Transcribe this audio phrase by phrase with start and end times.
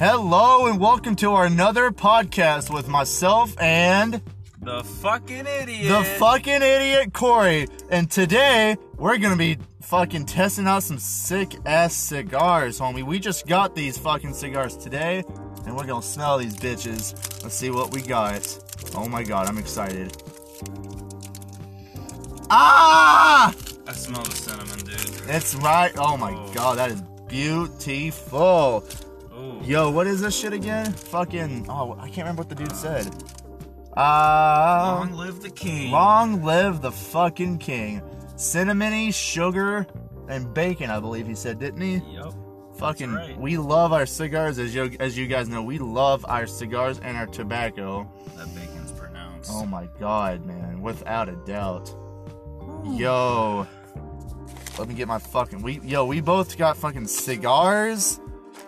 [0.00, 4.22] Hello and welcome to our another podcast with myself and
[4.62, 5.88] The fucking idiot.
[5.88, 7.68] the fucking idiot Corey.
[7.90, 13.02] And today we're gonna be fucking testing out some sick ass cigars, homie.
[13.02, 15.22] We just got these fucking cigars today,
[15.66, 17.42] and we're gonna smell these bitches.
[17.42, 18.58] Let's see what we got.
[18.96, 20.16] Oh my god, I'm excited.
[22.48, 23.54] Ah!
[23.86, 25.28] I smell the cinnamon, dude.
[25.28, 25.92] It's right.
[25.98, 26.52] Oh my Oh.
[26.54, 28.82] god, that is beautiful.
[29.40, 29.60] Ooh.
[29.64, 30.92] Yo, what is this shit again?
[30.92, 31.66] Fucking.
[31.68, 33.06] Oh, I can't remember what the dude said.
[33.96, 34.96] Uh.
[34.98, 35.90] Long live the king.
[35.90, 38.02] Long live the fucking king.
[38.36, 39.86] Cinnamony, sugar,
[40.28, 42.02] and bacon, I believe he said, didn't he?
[42.14, 42.34] Yep.
[42.78, 43.38] Fucking, right.
[43.38, 45.62] we love our cigars, as you as you guys know.
[45.62, 48.10] We love our cigars and our tobacco.
[48.36, 49.50] That bacon's pronounced.
[49.52, 51.94] Oh my god, man, without a doubt.
[52.86, 53.66] Yo,
[54.78, 55.60] let me get my fucking.
[55.60, 58.18] We yo, we both got fucking cigars,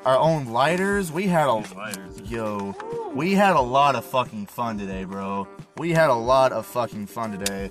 [0.05, 1.13] our own lighters.
[1.13, 2.21] We had a lighters.
[2.31, 2.75] Yo,
[3.15, 5.47] we had a lot of fucking fun today, bro.
[5.77, 7.71] We had a lot of fucking fun today.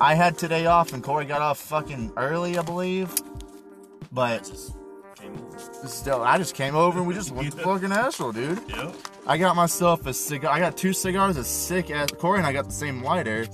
[0.00, 3.12] I had today off and Corey got off fucking early, I believe.
[4.12, 4.72] But Just
[5.16, 5.58] came over.
[5.88, 8.60] still, I just came over and we just went to fucking Asheville, dude.
[8.68, 8.94] Yep.
[9.26, 10.50] I got myself a cigar.
[10.52, 12.10] I got two cigars, a sick ass.
[12.18, 13.46] Corey and I got the same lighter.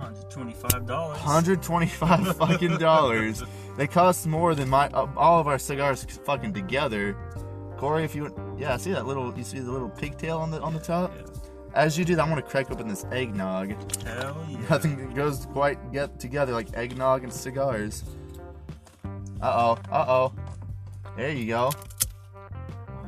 [0.00, 0.86] $125.
[0.88, 3.42] 125 fucking dollars.
[3.82, 7.16] They cost more than my uh, all of our cigars fucking together.
[7.78, 10.72] Corey, if you yeah, see that little you see the little pigtail on the on
[10.72, 11.12] the top?
[11.16, 11.26] Yeah.
[11.74, 13.70] As you do that, I'm gonna crack open this eggnog.
[14.04, 14.58] Hell yeah.
[14.70, 18.04] Nothing goes quite get together like eggnog and cigars.
[19.40, 20.32] Uh oh, uh oh.
[21.16, 21.72] There you go.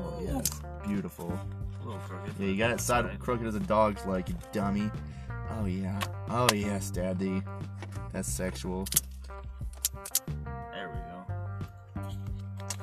[0.01, 1.39] Oh yes, beautiful.
[1.83, 2.35] A little crooked.
[2.41, 3.21] Yeah, you got it side right.
[3.21, 4.91] crooked as a dog's like you dummy.
[5.53, 6.01] Oh yeah.
[6.31, 7.45] Oh yes, daddy.
[8.11, 8.89] That's sexual.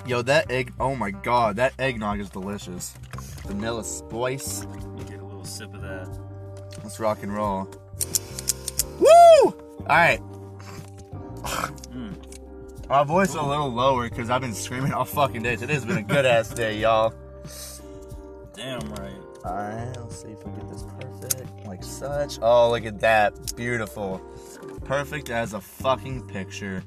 [0.02, 0.18] There we go.
[0.18, 0.74] Yo, that egg.
[0.80, 2.94] Oh my god, that eggnog is delicious.
[3.46, 4.66] Vanilla spice.
[4.98, 6.10] You get a little sip of that.
[6.84, 7.70] Let's rock and roll.
[9.00, 9.52] Woo!
[9.82, 10.22] Alright.
[11.92, 12.90] Mm.
[12.90, 15.56] My voice is a little lower because I've been screaming all fucking day.
[15.56, 17.14] Today's been a good ass day, y'all.
[18.54, 19.14] Damn right.
[19.46, 21.66] Alright, let's see if we get this perfect.
[21.66, 22.38] Like such.
[22.42, 23.56] Oh, look at that.
[23.56, 24.22] Beautiful.
[24.86, 26.84] Perfect as a fucking picture.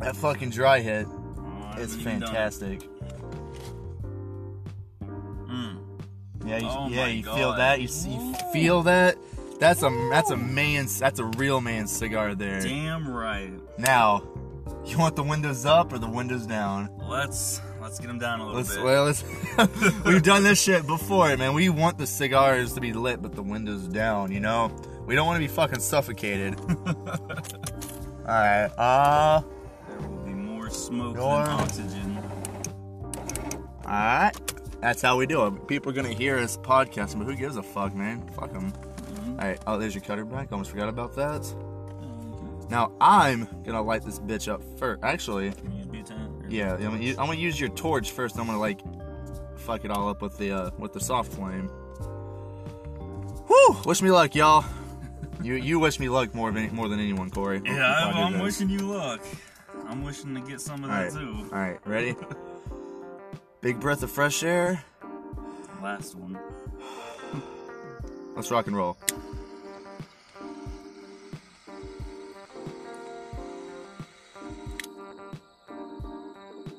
[0.00, 2.26] That fucking dry hit Oh, I is haven't even done it.
[2.26, 2.80] fantastic.
[5.48, 5.78] Mm.
[6.44, 7.36] Yeah, you, Oh yeah, you God.
[7.36, 7.80] feel that?
[7.80, 9.16] You, you feel that?
[9.58, 12.60] That's a that's a man's that's a real man's cigar there.
[12.60, 13.50] Damn right.
[13.78, 14.22] Now,
[14.84, 16.90] you want the windows up or the windows down?
[17.08, 18.84] Let's let's get him down a little Let's bit.
[18.84, 19.24] well, let's
[20.04, 21.54] we've done this shit before, man.
[21.54, 24.30] We want the cigars to be lit, but the windows down.
[24.30, 24.70] You know,
[25.06, 26.60] we don't want to be fucking suffocated.
[28.26, 29.40] All right, uh,
[30.76, 32.18] smoke Your- than oxygen.
[33.84, 34.32] all right.
[34.80, 35.66] That's how we do it.
[35.68, 38.22] People are gonna hear us podcasting, but who gives a fuck, man?
[38.38, 38.72] Fuck them.
[38.72, 39.30] Mhm.
[39.40, 39.60] All right.
[39.66, 40.52] Oh, there's your cutter back.
[40.52, 41.40] Almost forgot about that.
[41.42, 42.70] Mhm.
[42.70, 45.02] Now I'm gonna light this bitch up first.
[45.02, 46.44] Actually, Can you use butane?
[46.44, 48.38] Or- yeah, I'm gonna, use, I'm gonna use your torch first.
[48.38, 48.80] I'm gonna like
[49.56, 51.68] fuck it all up with the uh, with the soft flame.
[53.48, 53.76] Whew!
[53.86, 54.64] Wish me luck, y'all.
[55.42, 57.62] you you wish me luck more than more than anyone, Corey.
[57.64, 59.20] Yeah, I'm, I'm wishing you luck.
[59.88, 61.48] I'm wishing to get some of All that right, too.
[61.52, 62.14] all right, ready?
[63.60, 64.82] Big breath of fresh air.
[65.82, 66.38] Last one.
[68.34, 68.96] Let's rock and roll.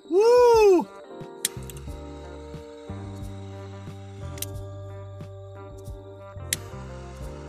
[0.09, 0.87] Woo!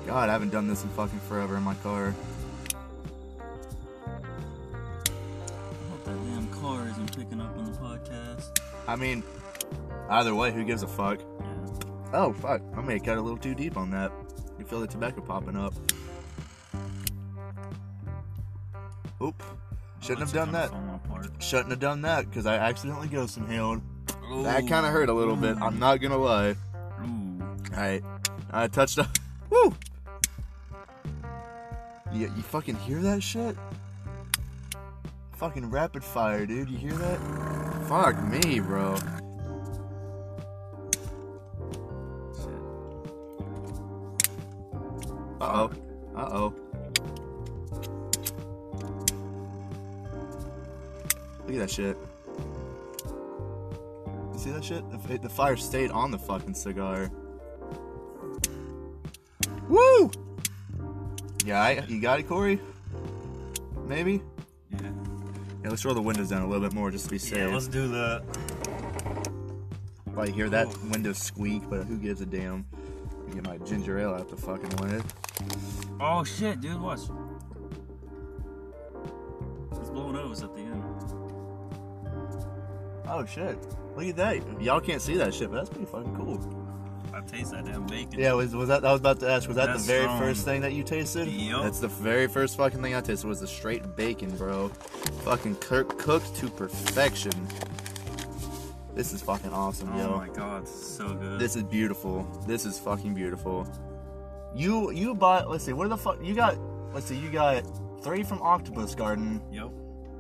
[0.06, 2.14] God, I haven't done this in fucking forever in my car.
[8.88, 9.22] I mean,
[10.08, 11.20] either way, who gives a fuck?
[12.14, 12.62] Oh, fuck.
[12.74, 14.10] I may have cut a little too deep on that.
[14.58, 15.74] You feel the tobacco popping up.
[19.22, 19.42] Oop.
[20.00, 20.72] Shouldn't have done that.
[20.72, 21.30] On my part.
[21.38, 23.82] Shouldn't have done that because I accidentally ghost inhaled.
[24.42, 25.58] That kind of hurt a little bit.
[25.60, 26.56] I'm not gonna lie.
[27.70, 28.02] Alright.
[28.50, 29.10] I touched up.
[29.50, 29.74] Woo!
[32.12, 33.54] You, you fucking hear that shit?
[35.36, 36.70] Fucking rapid fire, dude.
[36.70, 37.67] You hear that?
[37.88, 38.96] Fuck me, bro.
[42.36, 42.60] Shit.
[45.40, 45.70] Uh oh.
[46.14, 46.54] Uh oh.
[51.46, 51.96] Look at that shit.
[54.34, 54.84] You see that shit?
[54.90, 57.10] The, the fire stayed on the fucking cigar.
[59.66, 60.10] Woo!
[61.42, 62.60] Yeah, I, you got it, Corey?
[63.86, 64.20] Maybe?
[64.70, 64.90] Yeah.
[65.68, 67.36] Yeah, let's roll the windows down a little bit more just to be safe.
[67.40, 68.22] Yeah, let's do that.
[70.14, 70.88] Like hear that Cool.
[70.88, 72.64] window squeak, but who gives a damn?
[73.12, 74.98] Let me Get my ginger ale out the fucking way.
[76.00, 77.00] Oh shit, dude, watch.
[79.72, 80.82] It's blowing O's at the end.
[83.06, 83.58] Oh shit!
[83.94, 84.62] Look at that.
[84.62, 86.38] Y'all can't see that shit, but that's pretty fucking cool.
[87.32, 88.18] I taste that damn bacon.
[88.18, 88.84] Yeah, was was that?
[88.84, 89.46] I was about to ask.
[89.48, 90.18] Was that That's the very strong.
[90.20, 91.28] first thing that you tasted?
[91.28, 91.62] Yup.
[91.62, 94.68] That's the very first fucking thing I tasted was the straight bacon, bro.
[95.24, 97.32] Fucking cook, cooked to perfection.
[98.94, 100.16] This is fucking awesome, Oh yo.
[100.16, 101.38] my god, this is so good.
[101.38, 102.24] This is beautiful.
[102.46, 103.66] This is fucking beautiful.
[104.54, 105.50] You you bought.
[105.50, 105.72] Let's see.
[105.72, 106.56] What the fuck you got?
[106.94, 107.16] Let's see.
[107.16, 107.62] You got
[108.02, 109.40] three from Octopus Garden.
[109.52, 109.68] Yep.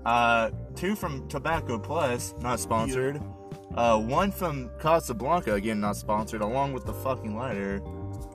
[0.04, 3.20] Uh, two from Tobacco Plus, not sponsored.
[3.74, 7.80] Uh, one from Casablanca, again not sponsored, along with the fucking lighter.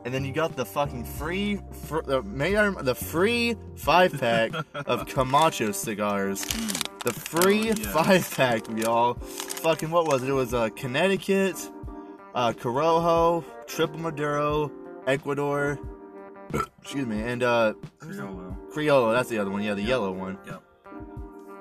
[0.05, 4.51] And then you got the fucking free, fr- the mayor, the free five pack
[4.85, 6.43] of Camacho cigars.
[7.03, 9.13] The free Oh, five pack, y'all.
[9.15, 10.29] Fucking what was it?
[10.29, 11.55] It was uh, Connecticut,
[12.35, 14.71] uh, Corojo, Triple Maduro,
[15.07, 15.79] Ecuador.
[16.81, 18.55] Excuse me, and uh, Criollo.
[18.73, 19.13] Criollo.
[19.13, 19.63] That's the other one.
[19.63, 19.89] Yeah, the Yep.
[19.89, 20.37] yellow one.
[20.45, 20.63] Yep.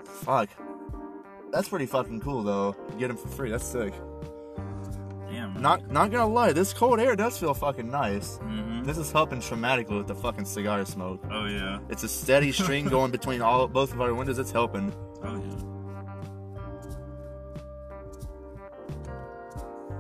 [0.05, 0.49] Fuck.
[1.53, 2.75] That's pretty fucking cool though.
[2.93, 3.51] You get them for free.
[3.51, 3.93] That's sick.
[5.31, 5.61] Damn.
[5.61, 8.39] Not not gonna lie, this cold air does feel fucking nice.
[8.39, 8.85] Mm-hmm.
[8.85, 11.23] This is helping dramatically with the fucking cigar smoke.
[11.31, 11.79] Oh yeah.
[11.91, 14.39] It's a steady stream going between all both of our windows.
[14.39, 14.95] It's helping.
[15.23, 15.63] Oh yeah.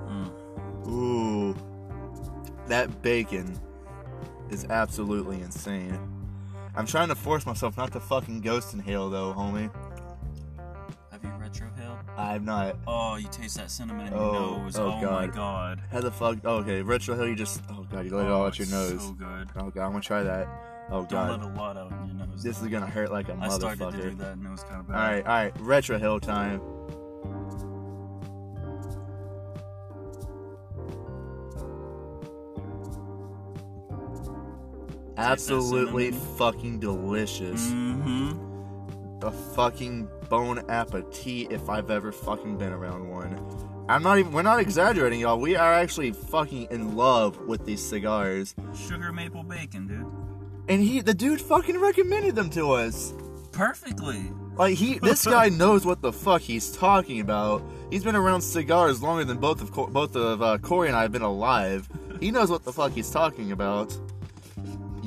[0.08, 0.88] Mm.
[0.88, 1.54] Ooh,
[2.66, 3.60] that bacon
[4.50, 5.98] is absolutely insane.
[6.74, 9.70] I'm trying to force myself not to fucking ghost inhale though, homie.
[12.16, 12.34] Have you retrohaled?
[12.36, 12.76] I'm not.
[12.86, 14.32] Oh, you taste that cinnamon in Oh, your
[14.64, 14.78] nose.
[14.78, 15.32] oh, Oh, my God.
[15.34, 15.80] god.
[15.90, 16.38] How the fuck?
[16.44, 17.28] Oh, okay, retro hill.
[17.28, 17.60] You just.
[17.70, 19.02] Oh god, you let it all Oh, out your nose.
[19.02, 19.48] So good.
[19.56, 20.48] Oh god, I'm gonna try that.
[20.90, 22.42] Oh Don't god, let a lot out your nose.
[22.42, 22.66] this though.
[22.66, 24.18] is gonna hurt like a I started to do motherfucker.
[24.18, 25.10] that and it was kind of All bad.
[25.14, 26.60] right, all right, retro hill time.
[35.16, 37.66] Absolutely fucking delicious.
[37.70, 39.24] Mm-hmm.
[39.24, 43.38] A fucking bon appetit if I've ever fucking been around one.
[43.90, 44.32] I'm not even.
[44.32, 45.38] We're not exaggerating, y'all.
[45.38, 48.54] We are actually fucking in love with these cigars.
[48.74, 50.06] Sugar maple bacon, dude.
[50.70, 53.12] And he, the dude, fucking recommended them to us.
[53.52, 54.22] Perfectly.
[54.56, 57.62] Like he, this guy knows what the fuck he's talking about.
[57.90, 61.12] He's been around cigars longer than both of both of uh, Corey and I have
[61.12, 61.90] been alive.
[62.20, 63.94] He knows what the fuck he's talking about.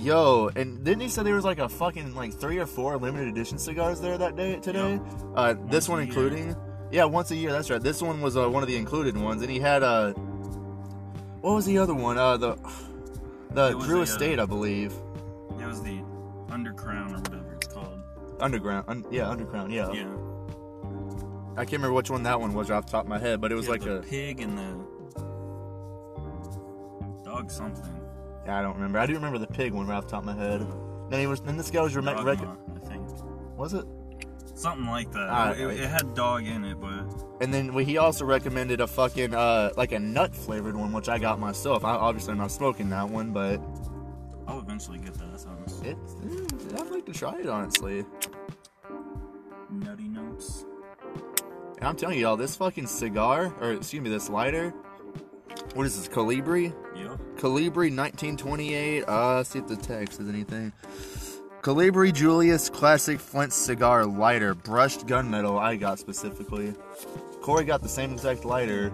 [0.05, 3.27] Yo, and didn't he say there was like a fucking like three or four limited
[3.27, 4.99] edition cigars there that day today?
[5.35, 6.09] Uh, this one a year.
[6.11, 6.55] including.
[6.91, 7.51] Yeah, once a year.
[7.51, 7.81] That's right.
[7.81, 10.11] This one was uh, one of the included ones, and he had uh,
[11.41, 12.19] what was the other one?
[12.19, 12.55] Uh, the
[13.49, 14.93] the Drew uh, Estate, I believe.
[15.59, 15.99] It was the
[16.49, 17.99] undercrown or whatever it's called.
[18.39, 19.91] Underground, un- yeah, Underground, yeah.
[19.91, 20.15] Yeah.
[21.57, 23.51] I can't remember which one that one was off the top of my head, but
[23.51, 24.01] it was Yeah, like the a.
[24.03, 24.85] pig and the
[27.23, 28.04] dog something.
[28.47, 28.99] I don't remember.
[28.99, 30.65] I do remember the pig one right off the top of my head.
[31.09, 31.41] Then he was.
[31.41, 31.93] Then this guy was.
[31.93, 33.07] Dog rec- I think.
[33.57, 33.85] was it?
[34.55, 35.27] Something like that.
[35.29, 37.03] Ah, it, it had dog in it, but
[37.41, 41.09] And then we- he also recommended a fucking uh like a nut flavored one, which
[41.09, 41.83] I got myself.
[41.83, 43.61] I obviously am not smoking that one, but
[44.47, 45.31] I'll eventually get that.
[45.31, 45.95] That sounds eh,
[46.79, 48.05] I'd like to try it honestly.
[49.69, 50.65] nutty notes.
[51.77, 54.69] And I'm telling you, y'all, this fucking cigar, or excuse me, this lighter.
[55.73, 56.07] What is this?
[56.07, 56.73] Colibri?
[57.37, 59.03] Colibri 1928.
[59.03, 60.71] Uh, see if the text is anything.
[61.61, 65.59] Colibri Julius Classic Flint Cigar Lighter, brushed gunmetal.
[65.59, 66.75] I got specifically.
[67.41, 68.91] Corey got the same exact lighter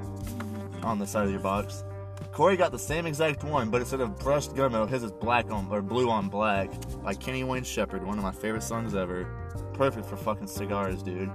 [0.81, 1.83] on the side of your box.
[2.31, 5.67] Corey got the same exact one, but instead of brushed gunmetal, his is black on
[5.69, 6.69] or blue on black
[7.03, 9.27] by Kenny Wayne Shepherd, one of my favorite songs ever.
[9.73, 11.29] Perfect for fucking cigars, dude.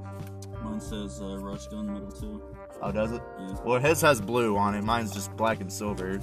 [0.62, 2.42] Mine says uh, rush gun metal too.
[2.82, 3.22] Oh, does it?
[3.38, 3.54] Yeah.
[3.64, 4.84] Well, his has blue on it.
[4.84, 6.18] Mine's just black and silver.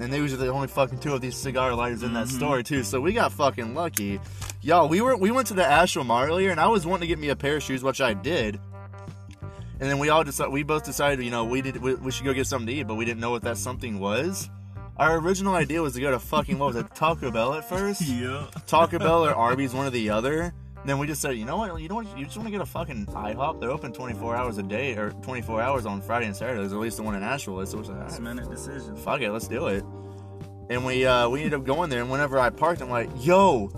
[0.00, 2.36] And those are the only fucking two of these cigar lighters in that Mhm.
[2.36, 2.82] store too.
[2.82, 4.20] So we got fucking lucky.
[4.60, 7.18] Y'all, we were we went to the Mall earlier and I was wanting to get
[7.18, 8.58] me a pair of shoes, which I did.
[9.80, 12.24] And then we all decided we both decided, you know, we did we, we should
[12.24, 14.48] go get something to eat, but we didn't know what that something was.
[14.96, 18.00] Our original idea was to go to fucking what was it, Taco Bell at first?
[18.06, 18.46] Yeah.
[18.66, 20.54] Taco Bell or Arby's, one or the other.
[20.86, 22.60] Then we just said, you know what, you know what, you just want to get
[22.60, 23.58] a fucking IHOP.
[23.60, 26.56] They're open 24 hours a day or 24 hours on Friday and Saturday.
[26.56, 26.72] Saturdays.
[26.74, 27.70] At least the one in Asheville is.
[27.70, 28.94] So we're like, Last "Alright, minute decision.
[28.96, 29.82] fuck it, let's do it.
[30.70, 33.70] And we uh we ended up going there, and whenever I parked, I'm like, yo,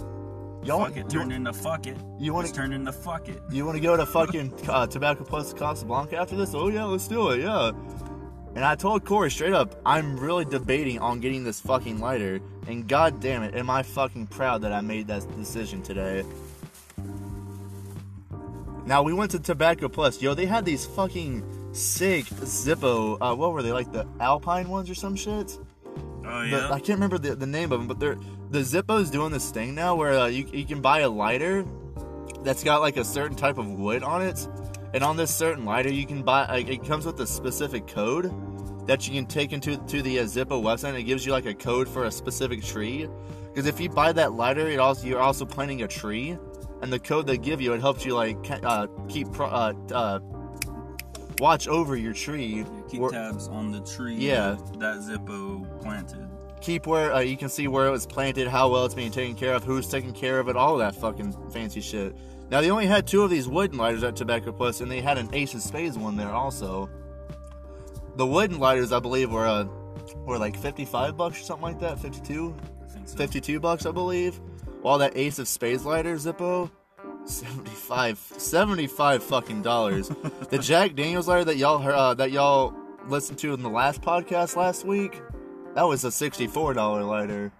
[0.65, 1.97] y'all Fuck it turned into fuck it.
[2.19, 3.41] you want to turned into fuck it.
[3.51, 6.55] you want to go to fucking uh, Tobacco Plus Casablanca after this?
[6.55, 7.71] Oh yeah, let's do it, yeah.
[8.57, 12.89] And I told Corey straight up, I'm really debating on getting this fucking lighter, and
[12.89, 16.25] god damn it, am I fucking proud that I made that decision today.
[18.87, 20.23] Now we went to Tobacco Plus.
[20.23, 23.19] Yo, they had these fucking sick Zippo.
[23.21, 25.59] Uh, what were they like the Alpine ones or some shit?
[26.25, 26.67] Oh The- yeah.
[26.73, 28.17] I can't remember the, the name of them, but they're
[28.51, 31.65] the Zippo's doing this thing now where uh, you you can buy a lighter
[32.43, 34.47] that's got like a certain type of wood on it,
[34.95, 36.47] and on this certain lighter you can buy.
[36.47, 38.33] Like, it comes with a specific code
[38.87, 40.91] that you can take into to the uh, Zippo website.
[40.91, 43.09] and It gives you like a code for a specific tree.
[43.49, 46.37] Because if you buy that lighter, it also you're also planting a tree,
[46.83, 50.19] and the code they give you it helps you like uh, keep pro- uh, uh,
[51.39, 52.65] watch over your tree.
[52.91, 54.17] Keep tabs on the tree.
[54.17, 54.57] Yeah.
[54.79, 56.29] That Zippo planted.
[56.61, 59.35] keep where uh, you can see where it was planted, how well it's being taken
[59.37, 62.17] care of, who's taking care of it, all that fucking fancy shit.
[62.51, 65.19] Now they only had two of these wooden lighters at Tobacco Plus, and they had
[65.19, 66.89] an Ace of Spades one there also.
[68.17, 69.65] The wooden lighters, I believe, were uh,
[70.25, 72.55] were like fifty-five bucks or something like that, 52?
[73.05, 73.17] So.
[73.17, 74.41] 52 bucks, I believe.
[74.87, 76.71] While that Ace of Spades lighter, Zippo,
[77.25, 80.07] 75, 75 fucking dollars.
[80.51, 82.73] the Jack Daniels lighter that y'all heard, uh, that y'all
[83.09, 85.21] listened to in the last podcast last week,
[85.75, 87.51] that was a $64 lighter.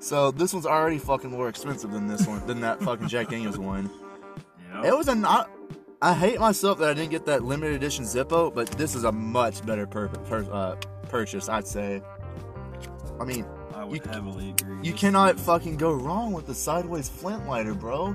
[0.00, 3.56] So this one's already fucking more expensive than this one, than that fucking Jack Daniels
[3.58, 3.88] one.
[4.70, 4.88] Yeah.
[4.88, 5.50] It was a not.
[6.02, 9.12] I hate myself that I didn't get that limited edition Zippo, but this is a
[9.12, 10.76] much better pur- per- uh,
[11.08, 12.02] purchase, I'd say.
[13.18, 13.46] I mean,
[13.80, 14.76] I would you- heavily agree.
[14.82, 18.14] you cannot is- fucking go wrong with the sideways flint lighter, bro.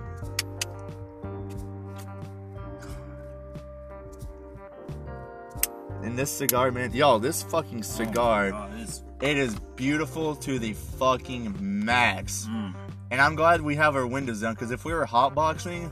[6.03, 10.60] And this cigar, man, y'all, this fucking Oh cigar, God, it's- it is beautiful to
[10.60, 12.48] the fucking max.
[12.50, 12.74] mm.
[13.12, 15.91] And I'm glad we have our windows down, because if we were hotboxing,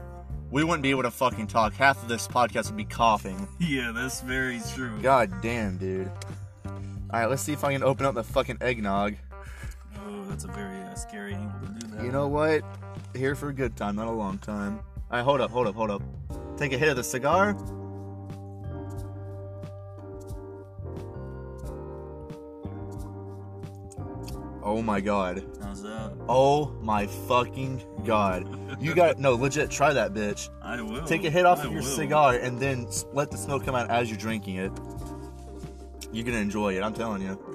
[0.52, 1.74] we wouldn't be able to fucking talk.
[1.74, 3.48] Half of this podcast would be coughing.
[3.60, 5.00] Yeah, that's very true.
[5.02, 6.12] God damn, dude.
[7.12, 9.16] Alright, let's see if I can open up the fucking eggnog.
[10.34, 12.04] That's a very uh, scary angle to do that.
[12.04, 12.64] You know what?
[13.16, 14.80] Here for a good time, not a long time.
[15.12, 16.02] Alright, hold up, hold up, hold up.
[16.58, 17.56] Take a hit of the cigar.
[24.64, 25.46] Oh my god.
[25.62, 26.14] How's that?
[26.28, 28.82] Oh my fucking god.
[28.82, 30.50] You got no legit try that bitch.
[30.64, 31.06] I will.
[31.06, 31.88] Take a hit off I of your will.
[31.88, 34.72] cigar and then let the smoke come out as you're drinking it.
[36.12, 37.53] You're gonna enjoy it, I'm telling you.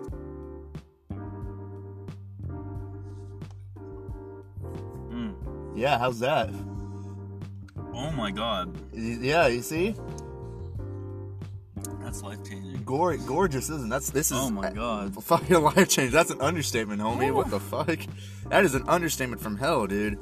[5.78, 6.50] Yeah, how's that?
[7.94, 9.94] Oh my god, Yeah, you see?
[12.02, 12.82] that's life changing.
[12.84, 13.90] Gor- gorgeous, isn't it?
[13.90, 15.22] that's this is Oh my god.
[15.24, 16.10] fucking life change.
[16.12, 17.32] That's an understatement, homie.
[17.32, 17.98] What the fuck?
[18.48, 20.18] That is an understatement from hell, dude.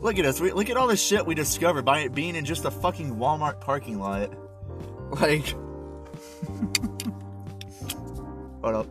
[0.00, 0.40] Look at us.
[0.40, 3.16] We, look at all the shit we discovered by it being in just a fucking
[3.16, 4.32] Walmart parking lot.
[5.12, 5.48] Like,
[8.62, 8.86] hold up.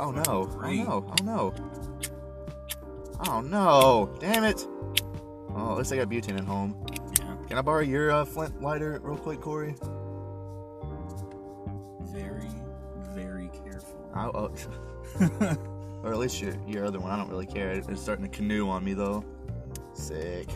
[0.00, 0.48] Oh fucking no.
[0.62, 1.14] Oh no.
[1.20, 1.54] Oh no.
[3.26, 4.14] Oh no.
[4.20, 4.66] Damn it.
[5.56, 6.76] Oh, at least I got butane at home.
[7.20, 9.74] Yeah, Can I borrow your uh, flint lighter real quick, Corey?
[12.12, 12.48] very,
[13.14, 14.10] very careful.
[14.14, 14.52] I, oh,
[16.02, 17.10] or at least your your other one.
[17.10, 17.70] I don't really care.
[17.72, 19.24] It's starting to canoe on me though.
[19.94, 20.48] Sick.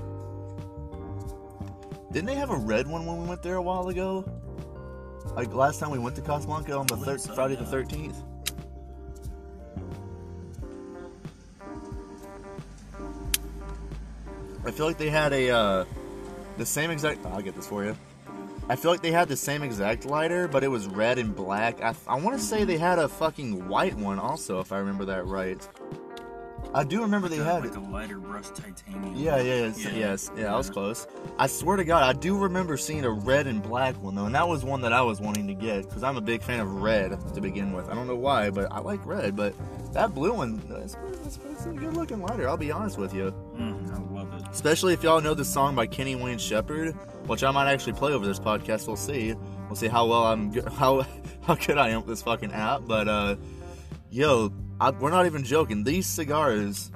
[2.13, 4.25] Didn't they have a red one when we went there a while ago?
[5.37, 8.23] Like last time we went to Casablanca on the thir- Friday the thirteenth.
[14.69, 15.85] I feel like they had a uh,
[16.59, 17.25] the same exact.
[17.25, 17.97] I'll get this for you.
[18.69, 21.83] I feel like they had the same exact lighter, but it was red and black.
[21.83, 25.07] I, I want to say they had a fucking white one also, if I remember
[25.07, 25.67] that right.
[26.75, 29.17] I do remember they had like a lighter brushed titanium.
[29.17, 29.91] Yeah, yeah, yes, Yeah.
[29.95, 31.07] yes, yeah, I was close.
[31.39, 34.35] I swear to God, I do remember seeing a red and black one though, and
[34.35, 36.83] that was one that I was wanting to get because I'm a big fan of
[36.83, 37.89] red to begin with.
[37.89, 39.35] I don't know why, but I like red.
[39.35, 39.55] But
[39.95, 42.47] that blue one, that's, that's, that's a good looking lighter.
[42.47, 43.33] I'll be honest with you.
[43.57, 44.08] Mm, I love it.
[44.51, 46.95] Especially if y'all know the song by Kenny Wayne Shepherd,
[47.27, 48.87] which I might actually play over this podcast.
[48.87, 49.35] We'll see.
[49.67, 51.07] We'll see how well I'm, go- how
[51.43, 52.83] how good I am with this fucking app.
[52.87, 53.37] But uh,
[54.11, 55.85] yo, I, we're not even joking.
[55.85, 56.91] These cigars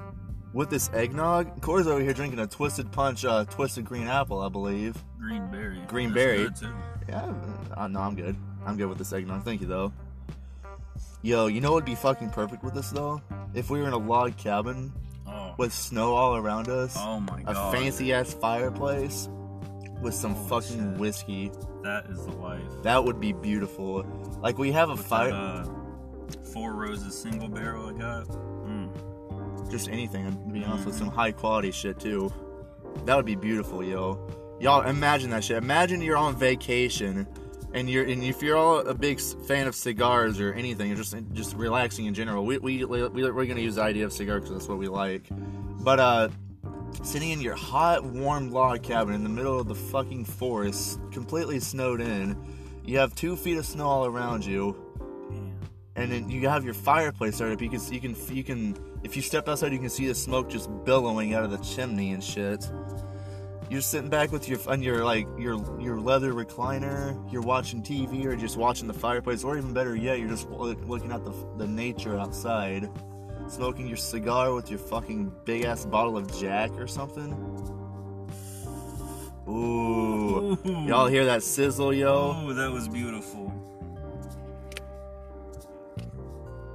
[0.53, 4.49] with this eggnog, Corey's over here drinking a Twisted Punch, uh, Twisted Green Apple, I
[4.49, 4.97] believe.
[5.19, 5.81] Green berry.
[5.87, 6.49] Green berry.
[7.09, 7.33] Yeah,
[7.77, 8.37] uh, no, I'm good.
[8.65, 9.45] I'm good with this eggnog.
[9.45, 9.93] Thank you though.
[11.23, 13.23] Yo, you know what would be fucking perfect with this though?
[13.55, 14.93] If we were in a log cabin
[15.59, 17.75] With snow all around us oh my god.
[17.75, 19.29] a fancy ass fireplace
[20.01, 20.99] with some fucking shit.
[20.99, 21.53] whiskey.
[21.83, 22.61] That is the life.
[22.83, 24.05] That would be beautiful.
[24.41, 25.65] Like we have a With fire, that, uh,
[26.53, 28.27] four roses single barrel I got.
[28.29, 29.71] Mm.
[29.71, 30.25] just anything.
[30.31, 32.33] To be honest, with some high quality shit too.
[33.05, 34.29] That would be beautiful, yo.
[34.61, 35.57] Y'all imagine that shit.
[35.57, 37.27] Imagine you're on vacation,
[37.75, 41.15] and you're and if you're all a big fan of cigars or anything, or just
[41.33, 42.45] just relaxing in general.
[42.45, 45.27] We we we we're gonna use the idea of cigar because that's what we like.
[45.81, 46.29] But uh,
[47.03, 51.61] sitting in your hot, warm log cabin in the middle of the fucking forest, completely
[51.61, 52.37] snowed in.
[52.85, 54.77] You have two feet of snow all around you,
[55.97, 57.63] and then you have your fireplace started up.
[57.63, 58.77] You can, you can, you can.
[59.03, 62.13] If you step outside, you can see the smoke just billowing out of the chimney
[62.13, 62.71] and shit.
[63.73, 67.17] You're sitting back with your on your like your your leather recliner.
[67.33, 70.77] You're watching TV or just watching the fireplace, or even better yet, you're just lo-
[70.85, 72.91] looking at the the nature outside,
[73.49, 77.33] smoking your cigar with your fucking big ass bottle of Jack or something.
[79.49, 80.59] Ooh, Ooh.
[80.87, 82.37] y'all hear that sizzle, yo?
[82.45, 83.51] Oh, that was beautiful.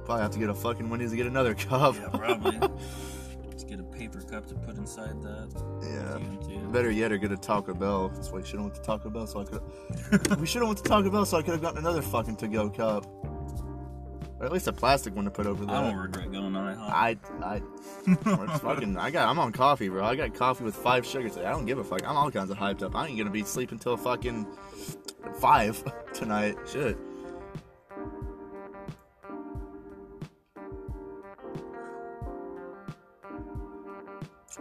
[0.04, 1.94] Probably have to get a fucking Wendy's to get another cup.
[1.94, 2.58] Yeah, probably.
[4.30, 5.48] Cup to put inside that.
[5.82, 6.68] Yeah.
[6.70, 8.08] Better yet, or get a Taco Bell.
[8.08, 10.40] That's why you should have went to Taco Bell, so I could.
[10.40, 12.70] we should have went to Taco Bell, so I could have gotten another fucking to-go
[12.70, 13.06] cup,
[14.38, 15.74] or at least a plastic one to put over there.
[15.74, 16.78] I don't regret going on it.
[16.78, 16.86] Huh?
[16.86, 18.96] I, I, fucking.
[18.96, 19.28] I got.
[19.28, 20.04] I'm on coffee, bro.
[20.04, 21.36] I got coffee with five sugars.
[21.36, 22.06] I don't give a fuck.
[22.06, 22.94] I'm all kinds of hyped up.
[22.94, 24.46] I ain't gonna be sleeping till fucking
[25.40, 25.82] five
[26.12, 26.56] tonight.
[26.70, 26.98] Shit.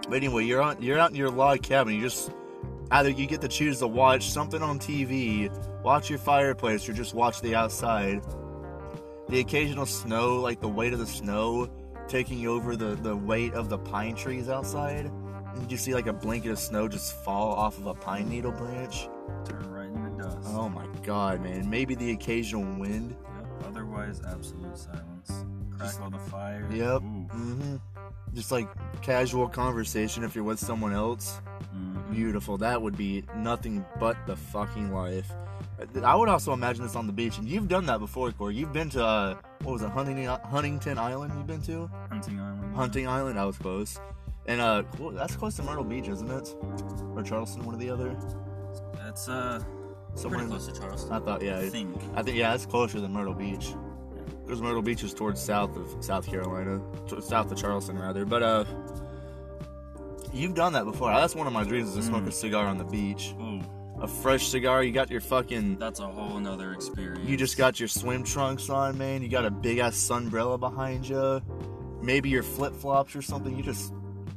[0.03, 1.93] But anyway, you're on you're out in your log cabin.
[1.93, 2.31] You just
[2.91, 5.51] either you get to choose to watch something on TV,
[5.83, 8.21] watch your fireplace, or just watch the outside.
[9.29, 11.69] The occasional snow, like the weight of the snow,
[12.07, 15.11] taking over the the weight of the pine trees outside,
[15.55, 18.51] and you see like a blanket of snow just fall off of a pine needle
[18.51, 19.09] branch.
[19.45, 20.37] Turn right into dust.
[20.51, 21.69] Oh my god, man!
[21.69, 23.15] Maybe the occasional wind.
[23.37, 23.67] Yep.
[23.67, 25.45] Otherwise, absolute silence.
[25.77, 26.65] Crackle the fire.
[26.71, 27.01] Yep.
[27.03, 27.27] Ooh.
[27.33, 27.75] Mm-hmm.
[28.37, 28.67] Just like
[29.01, 31.41] casual conversation if you're with someone else.
[31.75, 32.11] Mhm.
[32.13, 32.55] Beautiful.
[32.59, 35.31] That would be nothing but the fucking life.
[36.03, 38.53] I would also imagine this on the beach, and you've done that before, Corey.
[38.53, 41.33] You've been to uh, what was it, Huntington, Huntington Island?
[41.35, 42.75] You've been to Hunting Island.
[42.75, 43.39] Hunting Island.
[43.39, 43.99] I was close,
[44.45, 46.55] and uh, that's close to Myrtle Beach, isn't it?
[47.15, 48.15] Or Charleston, one or the other.
[48.93, 49.63] That's uh
[50.13, 50.45] Somewhere.
[50.45, 51.11] close to Charleston.
[51.11, 51.99] I thought, yeah, I think.
[52.15, 53.73] I think yeah, it's closer than Myrtle Beach.
[54.47, 56.81] Because Myrtle Beach is towards south of South Carolina,
[57.21, 58.23] south of Charleston rather.
[58.23, 58.63] But uh,
[60.33, 61.11] you've done that before.
[61.13, 62.27] That's one of my dreams is to smoke Mm.
[62.27, 63.33] a cigar on the beach.
[63.41, 63.59] Ooh,
[64.01, 64.83] A fresh cigar.
[64.83, 65.79] You got your fucking.
[65.79, 67.27] that's a whole nother experience.
[67.27, 69.21] You just got your swim trunks on, man.
[69.21, 71.41] You got a big ass sunbrella behind you.
[72.01, 73.55] Maybe your flip flops or something.
[73.57, 73.91] You just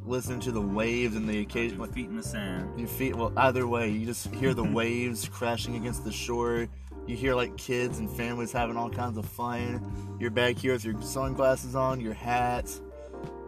[0.07, 1.87] listen to the waves and the occasional.
[1.87, 2.79] feet in the sand.
[2.81, 6.67] Your feet, well, either way, you just hear the waves crashing against the shore.
[7.07, 10.17] You hear like kids and families having all kinds of fun.
[10.21, 12.71] You're back here with your sunglasses on, your hat,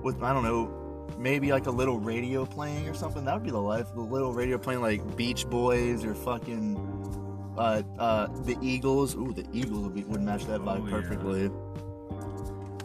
[0.02, 3.24] with I don't know, maybe like a little radio playing or something.
[3.24, 3.86] That would be the life.
[3.94, 9.14] The little radio playing like Beach Boys or fucking uh, uh, the Eagles.
[9.14, 10.90] Ooh, the Eagles would, be, would match that vibe Oh, yeah.
[10.90, 11.50] perfectly.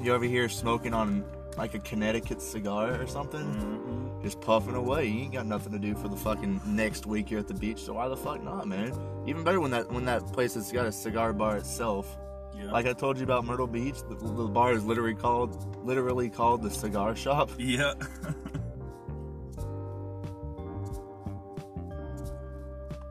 [0.05, 1.23] You over here smoking on
[1.57, 3.41] like a Connecticut cigar or something?
[3.41, 4.06] Mhm.
[4.27, 5.05] Just puffing away.
[5.05, 7.83] You ain't got nothing to do for the fucking next week you're at the beach,
[7.83, 8.91] so why the fuck not, man?
[9.25, 12.17] Even better when that when that place has got a cigar bar itself.
[12.53, 12.69] Yeah.
[12.71, 16.61] Like I told you about Myrtle Beach, the, the bar is literally called literally called
[16.61, 17.51] the cigar shop.
[17.57, 17.93] yeah.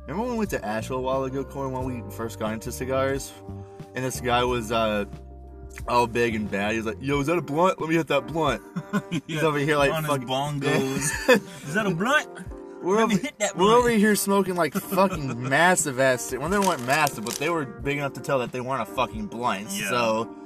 [0.03, 2.71] Remember when we went to Asheville a while ago, Corey, when we first got into
[2.71, 3.33] cigars?
[3.95, 5.07] And this guy was uh
[5.89, 6.75] all big and bad.
[6.75, 7.81] He's like, Yo, is that a blunt?
[7.81, 8.63] Let me hit that blunt.
[9.27, 11.29] He's over here like fucking bongos.
[11.67, 12.29] Is that a blunt?
[12.83, 16.33] We're Let over, hit that we're over here smoking like fucking massive ass.
[16.37, 18.87] Well, they weren't massive, but they were big enough to tell that they weren't a
[18.87, 19.69] fucking blunt.
[19.71, 19.89] Yeah.
[19.89, 20.37] So,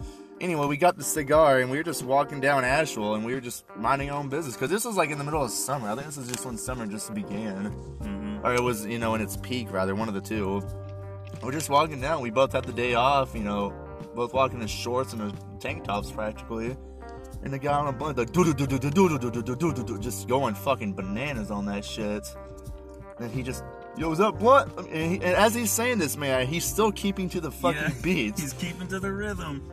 [0.40, 3.40] anyway, we got the cigar and we were just walking down Asheville and we were
[3.40, 5.88] just minding our own business because this was like in the middle of summer.
[5.90, 9.14] I think this is just when summer just began, hmm or it was you know
[9.14, 10.62] in its peak rather, one of the two.
[11.43, 12.23] We're just walking down.
[12.23, 13.73] We both had the day off, you know,
[14.15, 16.77] both walking in shorts and tank tops practically.
[17.43, 19.57] And the guy on a blunt, like, do do do do do do do do
[19.57, 22.27] do do do just going fucking bananas on that shit.
[23.19, 23.65] And he just,
[23.97, 24.73] yo, is that blunt?
[24.79, 28.03] And, he, and as he's saying this, man, he's still keeping to the fucking Yeah.
[28.03, 28.41] beats.
[28.41, 29.71] He's keeping to the rhythm.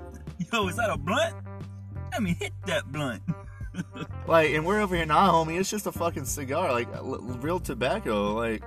[0.53, 1.35] Yo, is that a blunt?
[2.11, 3.21] Let me hit that blunt.
[4.27, 5.59] Like, and we're over here now, homie.
[5.59, 8.33] It's just a fucking cigar, like l- real tobacco.
[8.33, 8.63] Like,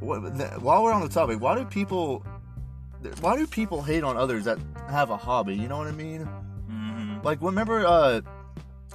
[0.00, 2.24] what, th- while we're on the topic, why do people,
[3.20, 4.58] why do people hate on others that
[4.88, 5.54] have a hobby?
[5.54, 6.22] You know what I mean?
[6.22, 8.20] hmm Like, remember, uh,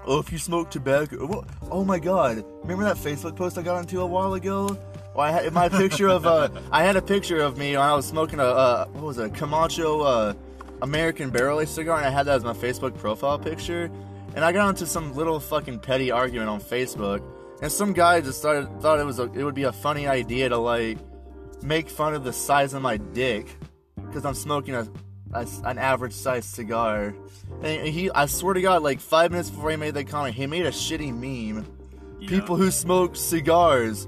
[0.05, 1.47] oh, if you smoke tobacco, what?
[1.71, 4.77] oh my god, remember that Facebook post I got into a while ago?
[5.15, 7.95] Well, I had my picture of, uh, I had a picture of me when I
[7.95, 10.33] was smoking a, uh, what was it, Camacho, uh,
[10.81, 13.89] American Barrel Aged cigar, and I had that as my Facebook profile picture.
[14.35, 17.23] And I got into some little fucking petty argument on Facebook,
[17.61, 20.49] and some guy just started thought it was a, it would be a funny idea
[20.49, 20.97] to like
[21.61, 23.47] make fun of the size of my dick
[23.95, 24.88] because I'm smoking a,
[25.34, 27.13] a an average sized cigar.
[27.62, 30.47] And he, I swear to God, like five minutes before he made that comment, he
[30.47, 31.65] made a shitty meme
[32.19, 32.29] Yeah.
[32.29, 34.08] people who smoke cigars.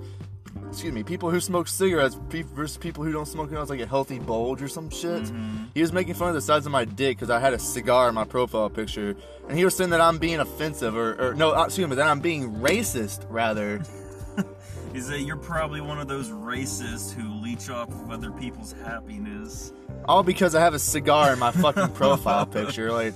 [0.69, 4.19] Excuse me, people who smoke cigarettes versus people who don't smoke cigarettes, like a healthy
[4.19, 5.23] bulge or some shit.
[5.23, 5.65] Mm-hmm.
[5.73, 8.09] He was making fun of the size of my dick because I had a cigar
[8.09, 9.15] in my profile picture,
[9.47, 12.19] and he was saying that I'm being offensive or, or no, excuse me, that I'm
[12.19, 13.81] being racist rather.
[14.93, 19.73] Is that you're probably one of those racists who leech off of other people's happiness.
[20.05, 22.91] All because I have a cigar in my fucking profile picture.
[22.91, 23.13] Like,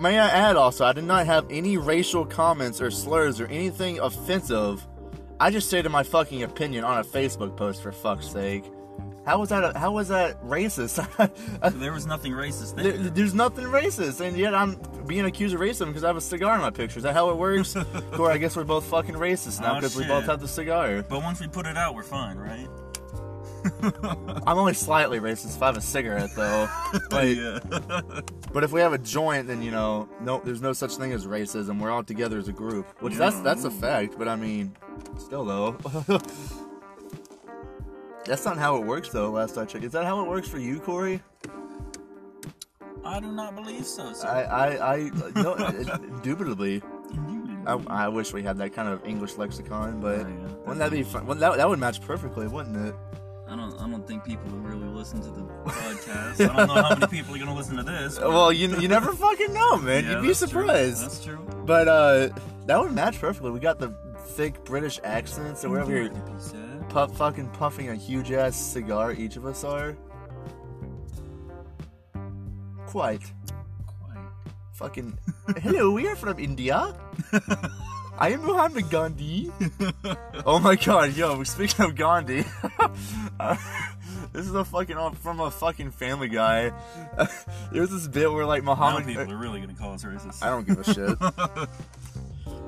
[0.00, 3.98] may I add also, I did not have any racial comments or slurs or anything
[3.98, 4.86] offensive.
[5.38, 8.64] I just stated my fucking opinion on a Facebook post for fuck's sake.
[9.26, 9.64] How was that?
[9.64, 10.96] A, how was that racist?
[11.80, 12.92] There was nothing racist there.
[12.92, 16.20] There- there's nothing racist, and yet I'm being accused of racism because I have a
[16.20, 16.98] cigar in my picture.
[16.98, 17.76] Is that how it works?
[18.18, 20.48] or I guess we're both fucking racist now ah, Oh, because we both have the
[20.48, 21.02] cigar.
[21.08, 22.68] But once we put it out, we're fine, right?
[24.46, 26.68] I'm only slightly racist if I have a cigarette though.
[27.10, 27.58] Like, yeah.
[28.52, 31.26] But if we have a joint, then you know, no, there's no such thing as
[31.26, 31.80] racism.
[31.80, 34.14] We're all together as a group, which that's that's a fact.
[34.18, 34.76] But I mean,
[35.18, 35.72] still though,
[38.26, 39.30] that's not how it works though.
[39.30, 41.22] Last I checked, is that how it works for you, Corey?
[43.04, 44.26] I do not believe so, sir.
[44.26, 45.54] I I, I no,
[46.08, 46.82] indubitably.
[47.66, 50.54] I, I wish we had that kind of English lexicon, but Oh, yeah.
[50.58, 51.26] wouldn't that be fun?
[51.26, 52.94] Wouldn't that, that would match perfectly, wouldn't it?
[53.48, 53.74] I don't.
[53.80, 56.48] I don't think people will really listen to the podcast.
[56.50, 58.18] I don't know how many people are gonna listen to this.
[58.18, 60.04] but- Well, you you never fucking know, man.
[60.04, 60.48] Yeah, You'd be that's true.
[60.48, 61.04] surprised.
[61.04, 61.38] That's true.
[61.64, 62.28] But uh,
[62.66, 63.50] that would match perfectly.
[63.52, 63.94] We got the
[64.30, 66.08] thick British accents, so we're over
[66.96, 67.32] here What he said.
[67.32, 69.12] puff, fucking puffing a huge ass cigar.
[69.12, 69.96] Each of us are.
[72.86, 73.22] Quite.
[73.86, 74.18] Quite.
[74.74, 75.18] Fucking.
[75.58, 76.94] Hello, we are from India.
[78.18, 79.52] I am Muhammad Gandhi.
[80.46, 82.44] oh my god, yo, speaking of Gandhi.
[83.40, 83.56] uh,
[84.32, 86.72] this is a fucking uh, from a fucking Family Guy.
[87.72, 89.06] There's this bit where like Now Muhammad.
[89.06, 90.42] people are really gonna call us racist.
[90.42, 91.68] I don't give a shit.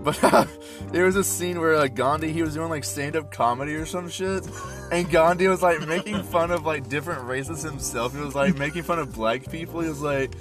[0.02, 0.46] But uh,
[0.92, 3.86] there was a scene where uh, Gandhi he was doing like stand up comedy or
[3.86, 4.48] some shit,
[4.92, 8.14] and Gandhi was like making fun of like different races himself.
[8.14, 9.80] He was like making fun of black people.
[9.80, 10.38] He was like,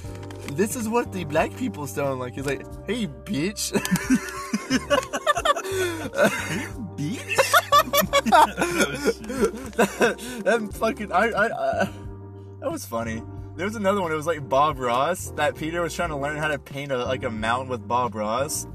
[0.53, 3.73] "This is what the black people sound like." He's like, "Hey, bitch."
[10.43, 11.89] that fucking I I, I
[12.59, 13.21] that was funny.
[13.55, 14.11] There was another one.
[14.11, 16.97] It was like Bob Ross that Peter was trying to learn how to paint a
[16.97, 18.67] like a mountain with Bob Ross,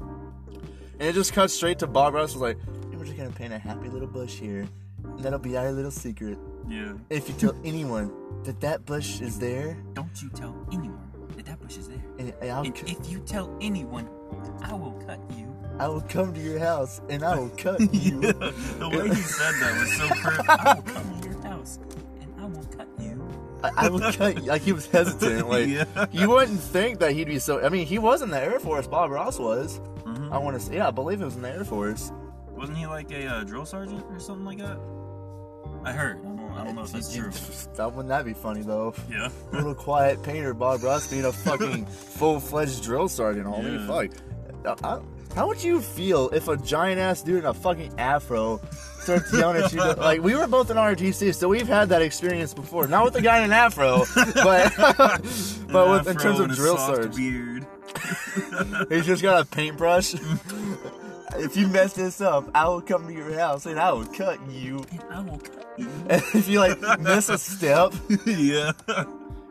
[1.03, 2.57] and it just cuts straight to Bob Ross was like,
[2.89, 4.65] "Hey, "We're just gonna paint a happy little bush here,
[5.03, 6.37] and that'll be our little secret.
[6.67, 6.93] Yeah.
[7.09, 8.09] If you tell anyone
[8.43, 12.01] that that bush is there, Don't you tell anyone that that bush is there.
[12.19, 14.07] and I'll And c- if you tell anyone,
[14.61, 15.53] I will cut you.
[15.77, 19.53] I will come to your house and I will cut you." the way he said
[19.59, 20.49] that was so perfect.
[20.49, 21.79] I will come to your house
[22.21, 23.27] and I will cut you.
[23.61, 24.41] I, I will cut you.
[24.43, 25.49] Like he was hesitant.
[25.49, 26.05] Like Yeah.
[26.13, 27.61] you wouldn't think that he'd be so.
[27.61, 28.87] I mean, he was in the Air Force.
[28.87, 29.81] Bob Ross was.
[30.33, 32.11] I want to say, yeah, I believe he was in the Air Force.
[32.49, 34.77] Wasn't he like a uh, drill sergeant or something like that?
[35.85, 36.17] I heard.
[36.19, 37.29] I don't, I don't know if that's true.
[37.75, 38.93] That wouldn't that be funny though?
[39.09, 39.29] Yeah.
[39.51, 43.79] Little quiet painter Bob Ross being a fucking full fledged drill sergeant, homie.
[43.79, 43.87] Yeah.
[44.65, 44.81] Fuck.
[44.83, 48.61] Uh, I- how would you feel if a giant ass dude in a fucking afro
[48.99, 49.79] starts yelling at you?
[49.81, 52.85] like we were both in ROTC, so we've had that experience before.
[52.87, 54.03] Not with the guy in an afro,
[54.35, 57.15] but but with, in terms of drill sergeant.
[57.15, 57.67] beard.
[58.89, 60.13] He's just got a paintbrush.
[61.35, 64.39] if you mess this up, I will come to your house and I will cut
[64.49, 64.83] you.
[64.91, 65.89] And I will cut you.
[66.09, 67.93] And if you like miss a step,
[68.25, 68.71] yeah.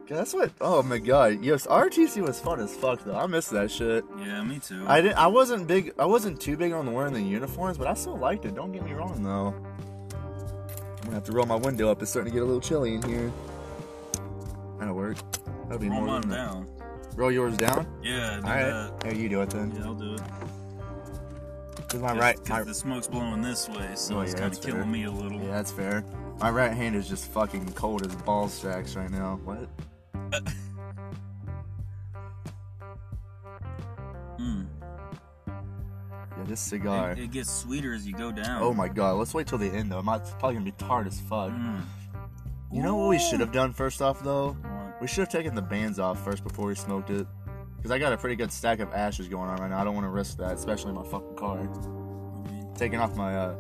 [0.09, 0.51] that's what.
[0.61, 3.17] Oh my god, yes, RTC was fun as fuck though.
[3.17, 4.05] I miss that shit.
[4.19, 4.85] Yeah, me too.
[4.87, 5.17] I didn't.
[5.19, 5.93] I wasn't big.
[5.99, 8.55] I wasn't too big on wearing the uniforms, but I still liked it.
[8.55, 9.55] Don't get me wrong though.
[9.55, 12.01] I'm gonna have to roll my window up.
[12.03, 13.33] It's starting to get a little chilly in here.
[14.79, 15.17] That'll work.
[15.65, 16.37] That'll be Roll more mine than that.
[16.37, 16.67] down.
[17.15, 17.87] Roll yours down.
[18.03, 18.65] Yeah, do All right.
[19.01, 19.03] that.
[19.05, 19.73] Here, you do it then.
[19.77, 20.21] Yeah, I'll do it.
[21.89, 24.55] Cause my right, Because my, the smoke's blowing this way, so Oh, it's yeah, kind
[24.55, 25.39] of killing me a little.
[25.41, 26.03] Yeah, that's fair.
[26.41, 29.39] My right hand is just fucking cold as ball sacks right now.
[29.45, 29.69] What?
[34.39, 34.67] Mm.
[35.47, 37.13] Yeah, this cigar.
[37.13, 38.61] It, it gets sweeter as you go down.
[38.63, 40.01] Oh my god, let's wait till the end though.
[40.01, 41.51] It's probably gonna be tart as fuck.
[41.53, 41.83] Mm.
[42.73, 44.57] You know what we should have done first off though?
[45.03, 47.27] We should have taken the bands off first before we smoked it.
[47.77, 49.81] Because I got a pretty good stack of ashes going on right now.
[49.81, 51.69] I don't want to risk that, especially in my fucking car.
[52.77, 53.57] Taking off my uh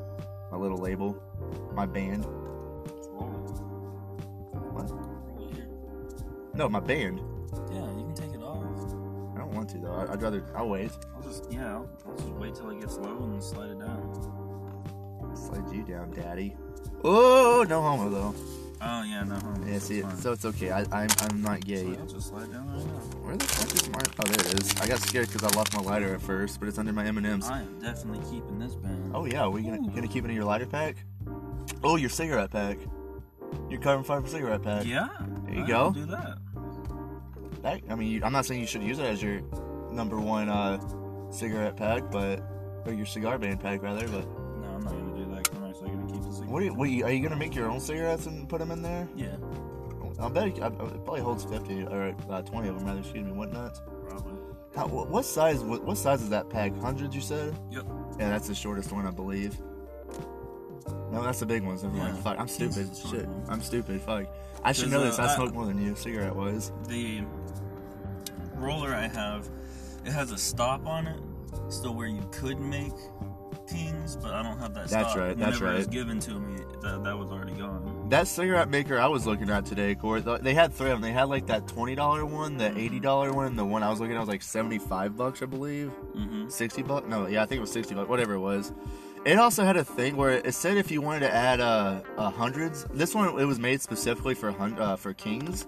[0.52, 1.20] my little label,
[1.74, 2.26] my band.
[4.70, 4.88] What?
[4.92, 5.66] Roll it here.
[6.54, 7.18] No, my band.
[7.72, 8.62] Yeah, you can take it off.
[9.34, 9.94] I don't want to though.
[9.94, 10.44] I- I'd rather.
[10.54, 10.92] I'll wait.
[11.16, 13.80] I'll just yeah, I'll, I'll just wait till it gets low and then slide it
[13.80, 15.34] down.
[15.34, 16.54] Slide you down, daddy.
[17.02, 18.61] Oh, no homo though.
[18.84, 19.38] Oh yeah, no.
[19.66, 20.16] Yeah, see, fine.
[20.16, 20.70] so it's okay.
[20.70, 21.96] I, I'm I'm not gay.
[22.08, 22.92] Just slide down right now.
[23.22, 24.00] Where the fuck is my?
[24.18, 24.80] Oh, there it is.
[24.80, 27.16] I got scared because I lost my lighter at first, but it's under my M
[27.16, 27.48] and M's.
[27.48, 29.12] I am definitely keeping this band.
[29.14, 29.90] Oh yeah, we gonna Ooh.
[29.90, 30.96] gonna keep it in your lighter pack?
[31.84, 32.78] Oh, your cigarette pack.
[33.70, 34.84] Your carbon fiber cigarette pack.
[34.84, 35.08] Yeah.
[35.44, 35.92] There you I go.
[35.92, 36.38] Do that.
[37.62, 39.40] That, I mean, you, I'm not saying you should use it as your
[39.92, 40.80] number one uh,
[41.30, 42.42] cigarette pack, but
[42.84, 44.08] or your cigar band pack rather.
[44.08, 44.26] But
[44.60, 45.11] No, I'm not
[46.52, 48.58] what are you, what are you, are you gonna make your own cigarettes and put
[48.58, 49.08] them in there?
[49.16, 49.36] Yeah,
[50.20, 53.00] I'll bet it, I, it probably holds 50 or uh, 20 of them rather.
[53.00, 53.80] Excuse me, whatnot.
[54.06, 54.34] probably.
[54.76, 55.60] How, what, what size?
[55.60, 56.76] What, what size is that pack?
[56.76, 57.58] Hundreds, you said?
[57.70, 57.86] Yep.
[58.18, 59.56] Yeah, that's the shortest one, I believe.
[61.10, 61.82] No, that's the big ones.
[61.82, 61.96] Never.
[61.96, 62.14] Yeah.
[62.16, 62.88] Fuck, I'm stupid.
[62.90, 63.44] It's the short Shit, one.
[63.48, 64.00] I'm stupid.
[64.02, 64.26] Fuck.
[64.62, 65.18] I should know uh, this.
[65.18, 66.72] I I- smoke more than you, cigarette wise.
[66.88, 67.22] The
[68.54, 69.48] roller I have,
[70.04, 71.20] it has a stop on it,
[71.68, 72.92] still where you could make
[73.72, 75.16] pings, but I don't have that That's stop.
[75.16, 75.92] right, that's Whenever it was right.
[75.92, 78.06] given to me, that, that was already gone.
[78.08, 81.02] That cigarette maker I was looking at today, Corey, they had three of them.
[81.02, 83.90] They had like that twenty dollar one, the eighty dollar one, and the one I
[83.90, 85.90] was looking at was like seventy five bucks, I believe.
[86.16, 86.48] Mm-hmm.
[86.48, 87.08] Sixty bucks?
[87.08, 88.08] No, yeah, I think it was sixty bucks.
[88.08, 88.72] Whatever it was.
[89.24, 92.30] It also had a thing where it said if you wanted to add uh, uh
[92.30, 92.84] hundreds.
[92.92, 95.64] This one it was made specifically for hun- uh, for kings,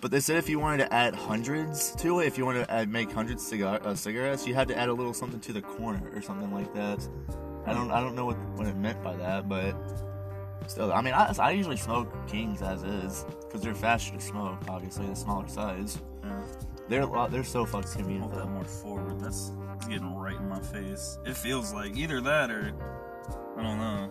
[0.00, 2.70] but they said if you wanted to add hundreds to it, if you wanted to
[2.72, 5.62] add, make hundreds cigar uh, cigarettes, you had to add a little something to the
[5.62, 7.06] corner or something like that.
[7.66, 9.74] I don't I don't know what what it meant by that, but
[10.66, 14.58] still, I mean, I, I usually smoke kings as is because they're faster to smoke.
[14.68, 15.98] Obviously, the smaller size.
[16.22, 16.42] Yeah.
[16.88, 18.24] They're a lot, they're so fucking convenient.
[18.24, 19.20] Hold that more forward.
[19.20, 19.52] That's
[19.88, 21.18] getting right in my face.
[21.26, 22.72] It feels like either that or
[23.56, 24.10] I don't know.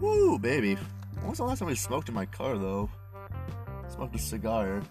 [0.00, 0.76] Woo, baby.
[1.16, 2.88] When was the last time we smoked in my car, though?
[3.88, 4.82] Smoked a cigar.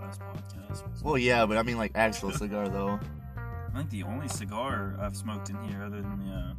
[0.00, 1.02] Last podcast.
[1.02, 2.98] Well, yeah, but I mean, like, actual cigar, though.
[3.36, 6.52] I think the only cigar I've smoked in here, other than the uh,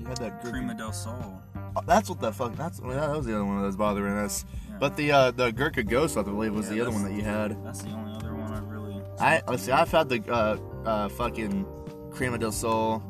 [0.00, 1.40] You had that Gurkha- Crema del Sol.
[1.76, 2.56] Oh, that's what the fuck.
[2.56, 4.44] That's well, that was the other one that was bothering us.
[4.68, 4.76] Yeah.
[4.80, 7.22] But the uh, the Gurkha Ghost, I believe, was Yeah, the other one that you
[7.22, 7.62] had.
[7.64, 9.00] That's the only other one I've really.
[9.20, 9.70] I let's see.
[9.70, 11.64] I've had the uh, uh, fucking
[12.10, 13.00] Crema del Sol.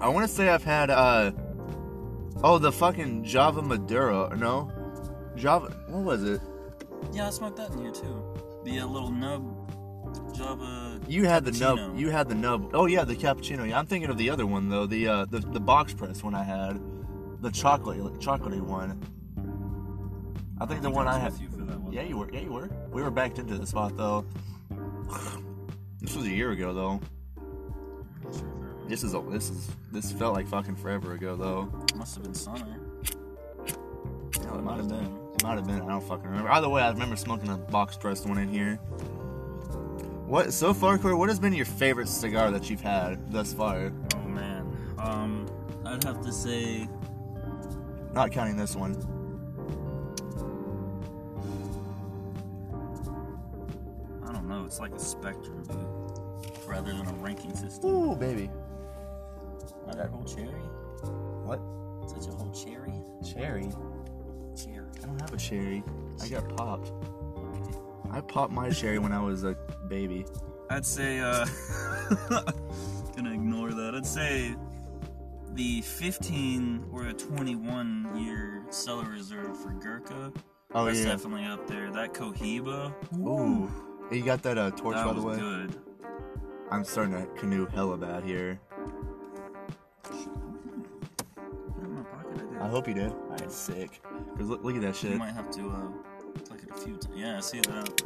[0.00, 1.32] I want to say I've had uh,
[2.44, 4.28] oh, the fucking Java Maduro.
[4.30, 4.70] No,
[5.36, 5.74] Java.
[5.88, 6.40] What was it?
[7.12, 8.24] Yeah, I smoked that in here too.
[8.64, 9.62] The uh, little nub
[10.34, 11.00] Java.
[11.08, 11.96] You had the nub.
[11.98, 12.70] You had the nub.
[12.74, 13.68] Oh yeah, the cappuccino.
[13.68, 14.86] Yeah, I'm thinking of the other one though.
[14.86, 16.80] The uh, the the box press one I had,
[17.40, 19.00] the chocolate chocolatey one.
[20.60, 21.32] I think the one I had.
[21.40, 21.92] you for that one.
[21.92, 22.32] Yeah, you were.
[22.32, 22.70] Yeah, you were.
[22.92, 24.24] We were backed into the spot though.
[26.00, 27.00] This was a year ago though.
[28.92, 31.72] This is a, this is this felt like fucking forever ago though.
[31.96, 32.66] Must have been summer.
[34.38, 35.18] Yeah, it might have been.
[35.34, 35.80] It might have been.
[35.80, 36.50] I don't fucking remember.
[36.50, 38.74] Either way, I remember smoking a box pressed one in here.
[40.26, 41.14] What so far, Corey?
[41.14, 43.90] What has been your favorite cigar that you've had thus far?
[44.14, 44.70] Oh man.
[44.98, 45.46] Um,
[45.86, 46.86] I'd have to say
[48.12, 48.92] Not counting this one.
[54.28, 54.66] I don't know.
[54.66, 57.88] It's like a spectrum, dude, rather than a ranking system.
[57.88, 58.50] Ooh, baby.
[59.86, 60.48] Not that whole cherry.
[61.44, 61.60] What?
[62.08, 62.92] Such a whole cherry.
[63.32, 63.68] Cherry?
[64.56, 64.86] Cherry.
[65.02, 65.82] I don't have a cherry.
[66.22, 66.92] I got popped.
[68.10, 69.56] I popped my cherry when I was a
[69.88, 70.26] baby.
[70.70, 71.46] I'd say, uh,
[73.16, 73.94] gonna ignore that.
[73.94, 74.54] I'd say
[75.54, 80.32] the 15 or a 21 year cellar reserve for Gurkha.
[80.74, 81.06] Oh that's yeah.
[81.06, 81.90] definitely up there.
[81.90, 82.92] That Cohiba.
[83.18, 83.70] Ooh.
[84.10, 85.36] Hey, You got that uh, torch that by the way?
[85.38, 85.76] good.
[86.70, 88.58] I'm starting to canoe hella bad here.
[92.60, 93.10] I hope you did.
[93.12, 94.00] Alright, sick.
[94.36, 95.10] Cause look, look at that shit.
[95.12, 95.88] You might have to uh,
[96.46, 97.16] click it a few times.
[97.16, 98.02] Yeah, I see that.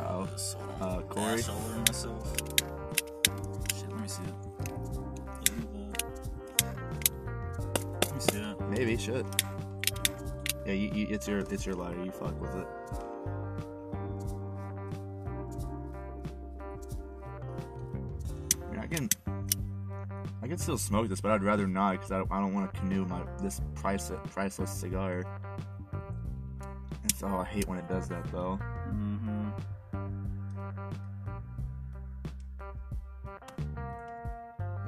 [0.00, 0.28] Oh,
[0.80, 1.40] uh, Corey.
[1.40, 2.36] Ash all over myself.
[3.76, 4.34] Shit, let me see it.
[5.74, 6.02] Leave that.
[8.04, 8.60] Let me see it.
[8.70, 9.26] Maybe shit.
[10.64, 12.04] Yeah, you, you, it's your it's your lighter.
[12.04, 12.66] You fuck with it.
[20.68, 23.06] Still smoke this, but I'd rather not because I don't, I don't want to canoe
[23.06, 25.24] my this price priceless cigar.
[27.04, 28.60] It's oh, I hate when it does that though.
[28.90, 29.48] Mm-hmm.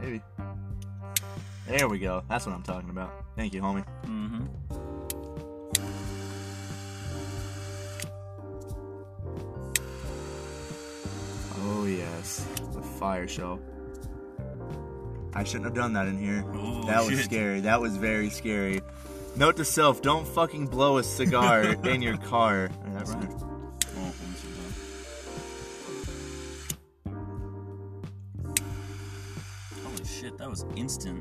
[0.03, 0.21] Maybe.
[1.67, 2.25] There we go.
[2.29, 3.25] That's what I'm talking about.
[3.35, 3.87] Thank you, homie.
[4.05, 4.45] Mm-hmm.
[11.65, 13.59] Oh yes, the fire show.
[15.41, 16.45] I shouldn't have done that in here.
[16.87, 17.25] That was shit.
[17.25, 17.61] scary.
[17.61, 18.83] That was very scary.
[19.37, 22.71] Note to self: don't fucking blow a cigar in your car.
[22.89, 23.33] That's right.
[29.83, 31.20] Holy shit, that was instant.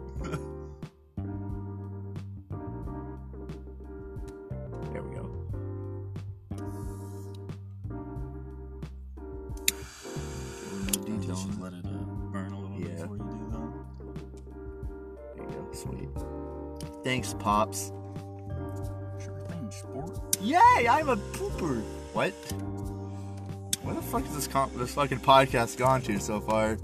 [24.50, 26.78] Comp- this fucking podcast's gone to so far?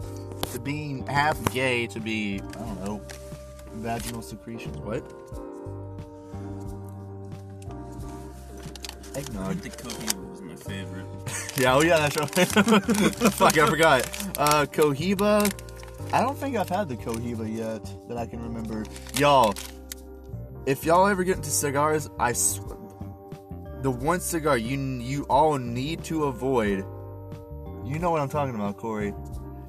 [0.53, 3.01] To being half gay to be I don't know
[3.73, 4.77] vaginal secretions.
[4.77, 5.03] What?
[9.15, 9.55] I Eggnog.
[9.57, 11.05] think Cohiba was my favorite.
[11.57, 12.47] Yeah, oh yeah, that's right.
[13.33, 14.01] Fuck, I forgot.
[14.37, 15.49] Uh, Cohiba.
[16.11, 18.83] I don't think I've had the Cohiba yet that I can remember.
[19.17, 19.53] Y'all,
[20.65, 22.59] if y'all ever get into cigars, I sw-
[23.83, 26.85] the one cigar you you all need to avoid.
[27.85, 29.13] You know what I'm talking about, Corey.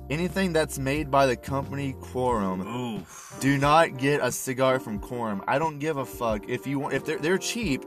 [0.09, 2.61] Anything that's made by the company Quorum.
[2.67, 3.37] Oof.
[3.41, 5.43] Do not get a cigar from Quorum.
[5.47, 6.95] I don't give a fuck if you want.
[6.95, 7.85] If they're they're cheap,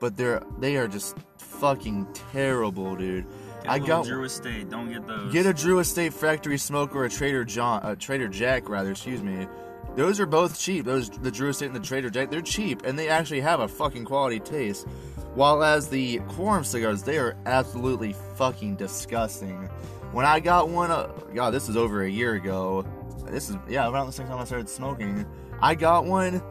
[0.00, 3.26] but they're they are just fucking terrible, dude.
[3.62, 4.70] Get a I got Drew Estate.
[4.70, 5.32] Don't get those.
[5.32, 8.92] get a Drew Estate Factory Smoke or a Trader John, uh, Trader Jack rather.
[8.92, 9.46] Excuse me.
[9.96, 10.84] Those are both cheap.
[10.84, 12.30] Those the Drew Estate and the Trader Jack.
[12.30, 14.86] They're cheap and they actually have a fucking quality taste.
[15.34, 19.68] While as the Quorum cigars, they are absolutely fucking disgusting.
[20.12, 22.84] When I got one, uh, God, this is over a year ago.
[23.26, 25.24] This is yeah, around the same time I started smoking.
[25.62, 26.42] I got one,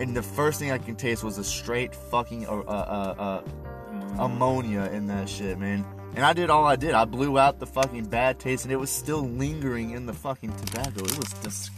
[0.00, 4.24] and the first thing I can taste was a straight fucking uh, uh, uh, uh,
[4.24, 5.84] ammonia in that shit, man.
[6.16, 6.94] And I did all I did.
[6.94, 10.56] I blew out the fucking bad taste, and it was still lingering in the fucking
[10.56, 11.04] tobacco.
[11.04, 11.75] It was disgusting.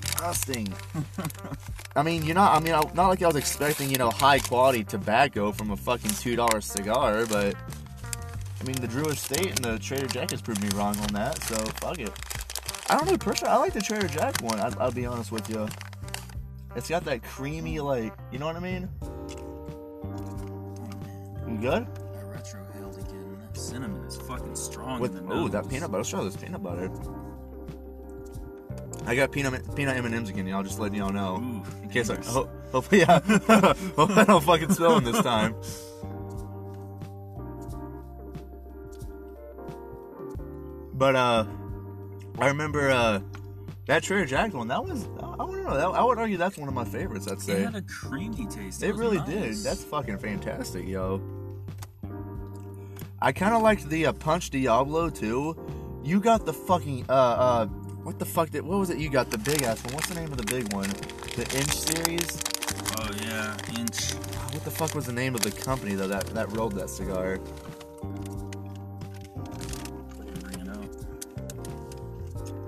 [1.96, 2.54] I mean, you're not.
[2.54, 6.10] I mean, not like I was expecting, you know, high quality tobacco from a fucking
[6.10, 7.54] two dollar cigar, but
[8.60, 11.42] I mean, the Drew Estate and the Trader Jack has proved me wrong on that.
[11.42, 12.10] So fuck it.
[12.90, 14.58] I don't know, personally, I like the Trader Jack one.
[14.58, 15.68] I, I'll be honest with you.
[16.74, 18.88] It's got that creamy, like, you know what I mean?
[21.48, 21.86] You good?
[21.86, 23.38] I retrohaled again.
[23.52, 25.00] Cinnamon is fucking strong.
[25.00, 25.98] With in the oh, that peanut butter.
[25.98, 26.90] Let's try this peanut butter.
[29.06, 30.46] I got peanut peanut M and M's again.
[30.46, 32.34] Y'all just letting y'all know Ooh, in case I dangerous.
[32.34, 33.20] ho- hopefully yeah
[33.96, 35.54] hope I don't fucking spill them this time.
[40.94, 41.44] But uh,
[42.38, 43.20] I remember uh
[43.86, 44.68] that Trader Jack one.
[44.68, 45.74] That was I don't know.
[45.76, 47.26] That, I would argue that's one of my favorites.
[47.28, 48.82] I'd It say had a creamy taste.
[48.82, 49.28] it was really nice.
[49.28, 49.54] did.
[49.58, 51.22] That's fucking fantastic, yo.
[53.20, 55.56] I kind of liked the uh, Punch Diablo too.
[56.04, 57.66] You got the fucking uh uh
[58.08, 58.96] what the fuck did what was it?
[58.96, 59.92] You got the big ass one.
[59.92, 60.88] What's the name of the big one?
[61.36, 62.40] The Inch series.
[62.96, 64.14] Oh yeah, inch.
[64.54, 67.36] What the fuck was the name of the company though that that rolled that cigar?
[70.16, 70.88] Bring it out.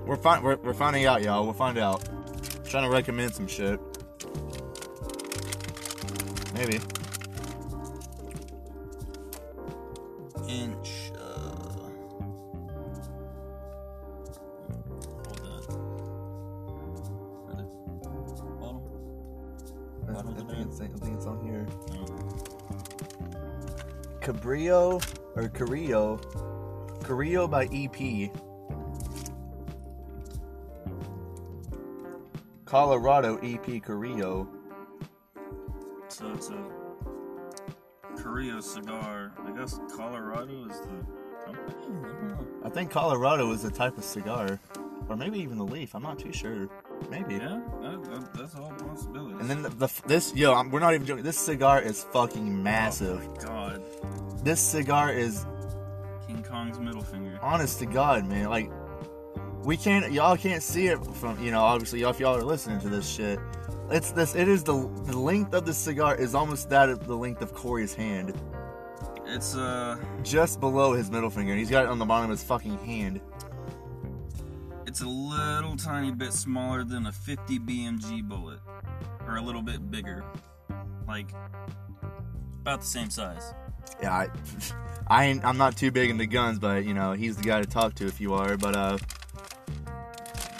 [0.05, 1.43] We're we're, we're finding out, y'all.
[1.43, 2.07] We'll find out.
[2.63, 3.79] trying to recommend some shit.
[6.53, 6.79] Maybe.
[24.71, 25.01] Cabrillo
[25.35, 26.17] or Carrillo.
[27.03, 28.31] Carrillo by EP.
[32.65, 34.47] Colorado EP Carrillo.
[36.07, 36.63] So it's a
[38.15, 39.33] Korea cigar.
[39.45, 41.05] I guess Colorado is the
[41.45, 41.75] company.
[41.89, 42.47] I don't know.
[42.63, 44.57] I think Colorado is the type of cigar.
[45.09, 45.93] Or maybe even the leaf.
[45.93, 46.69] I'm not too sure.
[47.09, 47.33] Maybe.
[47.35, 49.41] Yeah, that, that, that's all possibilities.
[49.41, 51.25] And then the, the this yo, I'm, we're not even joking.
[51.25, 53.21] This cigar is fucking massive.
[53.21, 53.83] Oh my god,
[54.43, 55.45] This cigar is
[56.27, 57.37] King Kong's middle finger.
[57.41, 58.49] honest to God, man.
[58.49, 58.71] Like
[59.63, 62.79] we can't, y'all can't see it from, you know, obviously, y'all, if y'all are listening
[62.81, 63.39] to this shit.
[63.91, 64.35] It's this.
[64.35, 64.73] It is the
[65.03, 68.33] the length of the cigar is almost that of the length of Corey's hand,
[69.25, 72.37] It's uh, just below his middle finger, and he's got it on the bottom of
[72.37, 73.19] his fucking hand.
[74.87, 78.59] it's a little tiny bit smaller than a 50 BMG bullet,
[79.27, 80.23] or a little bit bigger,
[81.05, 81.29] like
[82.61, 83.53] about the same size.
[84.01, 84.29] Yeah, I,
[85.07, 87.67] I ain't, I'm not too big into guns, but you know, he's the guy to
[87.67, 88.57] talk to if you are.
[88.57, 88.97] But uh,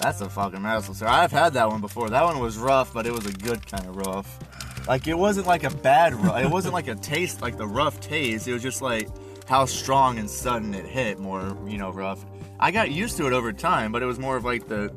[0.01, 1.13] that's a fucking massive cigar.
[1.13, 2.09] I've had that one before.
[2.09, 4.39] That one was rough, but it was a good kind of rough.
[4.87, 6.43] Like it wasn't like a bad rough.
[6.43, 8.47] It wasn't like a taste, like the rough taste.
[8.47, 9.07] It was just like
[9.47, 11.19] how strong and sudden it hit.
[11.19, 12.25] More, you know, rough.
[12.59, 14.93] I got used to it over time, but it was more of like the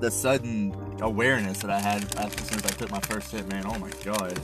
[0.00, 3.48] the sudden awareness that I had as soon as I took my first hit.
[3.48, 4.38] Man, oh my god.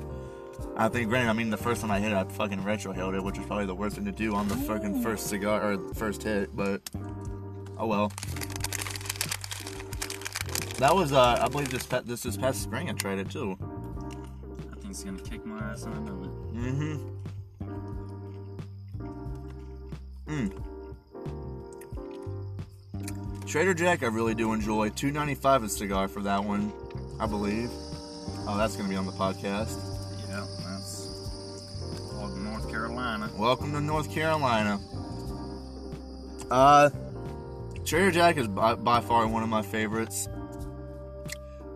[0.77, 3.23] I think, granted, I mean, the first time I hit it, I fucking retrohaled it,
[3.23, 6.23] which was probably the worst thing to do on the fucking first cigar or first
[6.23, 6.81] hit, but
[7.79, 8.13] oh well.
[10.79, 13.57] That was, uh, I believe this pa- this this past spring I tried it too.
[14.73, 16.31] I think it's gonna kick my ass and I know it.
[16.57, 17.09] Mm-hmm.
[20.27, 20.53] Mm.
[23.47, 24.89] Trader Jack, I really do enjoy.
[24.89, 26.73] Two ninety five a cigar for that one,
[27.21, 27.71] I believe.
[28.49, 29.92] Oh, that's gonna be on the podcast.
[33.37, 34.79] Welcome to North Carolina.
[36.51, 36.91] Uh,
[37.85, 40.29] Trader Jack is by, by far one of my favorites.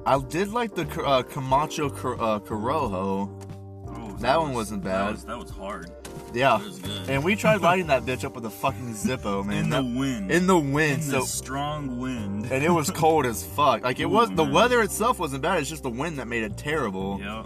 [0.05, 3.43] I did like the uh, Camacho Cor- uh, Corojo.
[3.89, 5.11] Oh, That one wasn't That bad.
[5.13, 5.91] was, that was hard.
[6.33, 7.09] Yeah, was good.
[7.09, 9.65] and we tried lighting that bitch up with a fucking Zippo, man.
[9.65, 10.31] in the wind.
[10.31, 12.47] in the wind, In so the strong wind.
[12.53, 13.83] and it was cold as fuck.
[13.83, 15.61] Like it Ooh, was the weather itself wasn't bad.
[15.61, 17.19] It's just the wind that made it terrible.
[17.21, 17.45] yeah.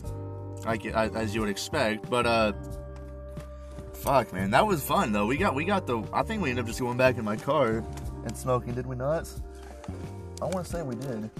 [0.66, 2.10] like as you would expect.
[2.10, 2.52] But uh,
[4.02, 5.26] fuck, man, that was fun though.
[5.26, 6.02] We got we got the.
[6.12, 7.84] I think we ended up just going back in my car
[8.24, 8.74] and smoking.
[8.74, 9.30] Did we not?
[10.40, 11.30] I want to say we did.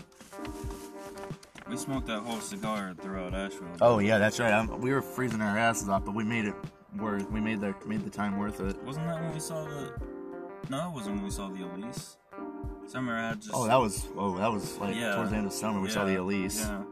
[1.69, 3.69] We smoked that whole cigar throughout Asheville.
[3.81, 4.53] Oh yeah, that's right.
[4.53, 6.55] I'm, we were freezing our asses off, but we made it
[6.97, 7.31] worth.
[7.31, 8.83] We made the made the time worth it.
[8.83, 9.93] Wasn't that when we saw the?
[10.69, 12.17] No, it wasn't when we saw the Elise.
[12.87, 13.51] Summer I just.
[13.55, 15.15] Oh, that was oh that was like Yeah.
[15.15, 15.81] towards the end of summer.
[15.81, 16.61] We saw the Elise.
[16.61, 16.83] Yeah.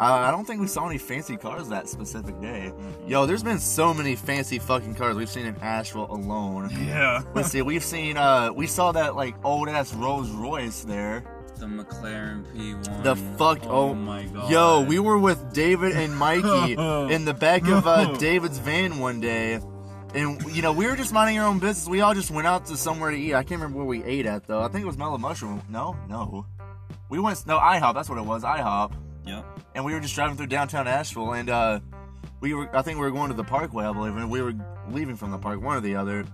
[0.00, 2.72] Uh, I don't think we saw any fancy cars that specific day.
[3.06, 6.70] Yo, there's been so many fancy fucking cars we've seen in Asheville alone.
[6.86, 7.22] Yeah.
[7.34, 11.22] Let's see, we've seen uh we saw that like old ass Rolls Royce there.
[11.58, 13.02] the McLaren P1.
[13.02, 14.50] The fuck Oh, oh, my god.
[14.50, 16.72] Yo, we were with David and Mikey
[17.14, 19.60] in the back of uh, David's van one day.
[20.14, 21.86] And you know, we were just minding our own business.
[21.86, 23.34] We all just went out to somewhere to eat.
[23.34, 24.62] I can't remember where we ate at though.
[24.62, 25.60] I think it was Mellow Mushroom.
[25.68, 26.46] No, no.
[27.10, 28.92] We went no IHOP, that's what it was, IHOP.
[29.26, 29.44] Yep.
[29.74, 31.80] And we were just driving through downtown Asheville and uh
[32.40, 34.54] we were I think we were going to the parkway, I believe, and we were
[34.88, 36.24] leaving from the park, one or the other.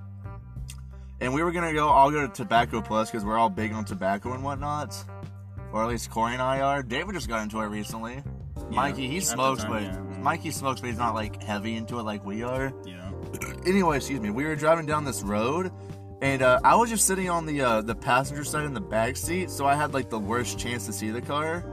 [1.20, 3.84] And we were gonna go all go to Tobacco Plus because we're all big on
[3.84, 4.94] tobacco and whatnot.
[5.72, 6.82] Or at least Corey and I are.
[6.82, 8.22] David just got into it recently.
[8.70, 10.18] Mikey, he smokes, time, but yeah.
[10.22, 12.72] Mikey smokes, but he's not like heavy into it like we are.
[12.84, 13.10] Yeah.
[13.66, 14.30] Anyway, excuse me.
[14.30, 15.70] We were driving down this road,
[16.22, 19.16] and uh, I was just sitting on the uh, the passenger side in the back
[19.16, 21.64] seat, so I had like the worst chance to see the car.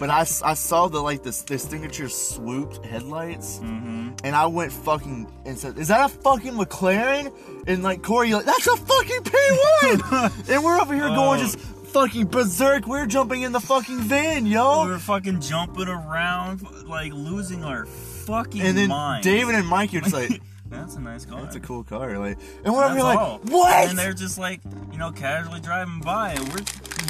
[0.00, 4.12] But I, I saw the like this the signature swooped headlights, Mm-hmm.
[4.24, 7.32] and I went fucking and said, "Is that a fucking McLaren?"
[7.68, 11.42] And like Corey, you're like, "That's a fucking P1!" and we're over here going Oh.
[11.44, 12.86] just fucking berserk.
[12.86, 14.84] We're jumping in the fucking van, yo.
[14.86, 19.26] We were fucking jumping around, like losing our fucking and then minds.
[19.26, 20.40] David and Mike you're just like,
[20.70, 21.42] That's a nice car.
[21.42, 23.38] "That's a cool car." Like, and That's here like, all.
[23.44, 24.60] "What?" And they're just like,
[24.92, 26.64] you know, casually driving by, and we're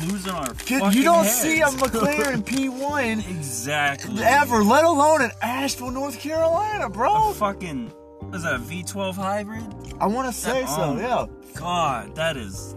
[0.06, 0.46] losing our
[0.92, 1.40] you don't heads.
[1.40, 7.32] see a McLaren P1 exactly ever, let alone in Asheville, North Carolina, A bro.
[7.32, 7.92] fucking
[8.34, 9.62] is that a V12 hybrid?
[10.00, 11.26] I want to say so, um, yeah.
[11.54, 12.74] God, that is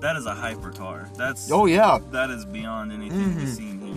[0.00, 1.14] that is a hypercar.
[1.16, 1.98] That's Oh yeah.
[2.10, 3.56] that is beyond anything we've Mhm.
[3.56, 3.96] seen here.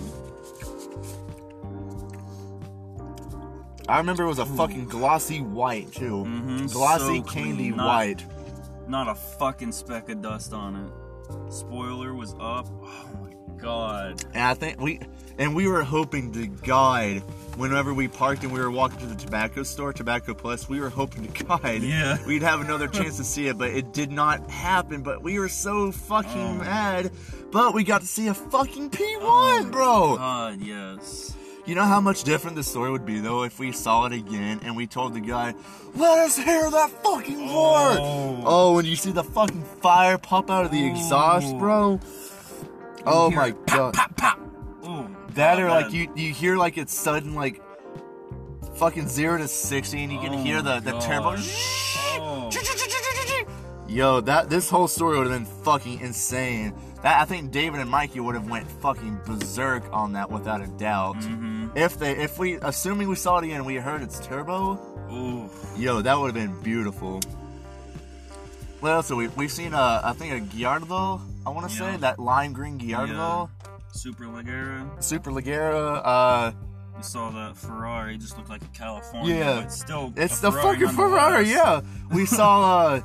[3.87, 6.25] I remember it was a fucking glossy white too.
[6.27, 8.25] Mhm, Glossy so candy not- white.
[8.87, 10.91] Not a fucking speck of dust on it.
[11.49, 12.67] Spoiler was up.
[12.81, 14.23] Oh my god.
[14.33, 14.99] And I think we
[15.37, 17.17] and we were hoping to God
[17.57, 20.89] whenever we parked and we were walking to the tobacco store, Tobacco Plus, we were
[20.89, 22.17] hoping to God Yeah.
[22.25, 25.01] we'd have another chance to see it, but it did not happen.
[25.03, 26.53] But we were so fucking Oh.
[26.55, 27.11] mad.
[27.51, 30.17] But we got to see a fucking P1, bro.
[30.17, 31.33] God, yes.
[31.65, 34.59] You know how much different the story would be though if we saw it again
[34.63, 35.55] and we told the guy,
[35.95, 38.43] "Let us hear that fucking roar!" Oh.
[38.45, 41.99] Oh, when you see the fucking fire pop out of the exhaust, bro.
[43.05, 43.93] Oh my it god.
[43.95, 44.39] Pop, pop.
[44.87, 47.61] Ooh, That or like you you hear like it's sudden like
[48.75, 51.01] fucking zero to sixty and you can Oh hear the the God.
[51.01, 51.35] turbo.
[51.37, 52.49] Oh.
[53.87, 56.73] Yo, that this whole story would have been fucking insane.
[57.03, 60.67] That I think David and Mikey would have went fucking berserk on that without a
[60.67, 61.17] doubt.
[61.17, 61.54] Mhm.
[61.75, 64.79] If they if we assuming we saw it again and we heard it's turbo,
[65.11, 65.49] Ooh.
[65.75, 67.19] yo, that would have been beautiful.
[68.79, 72.17] What else have we we've seen uh I think a Gallardo, I wanna say, that
[72.19, 73.49] lime green Gallardo.
[73.91, 74.97] Super Ligera.
[74.99, 76.51] Superleggera, uh
[76.95, 79.35] We saw that Ferrari just looked like a California.
[79.35, 79.55] Yeah.
[79.55, 81.81] but it's still it's a the Ferrari fucking Ferrari, yeah.
[82.09, 83.01] We saw uh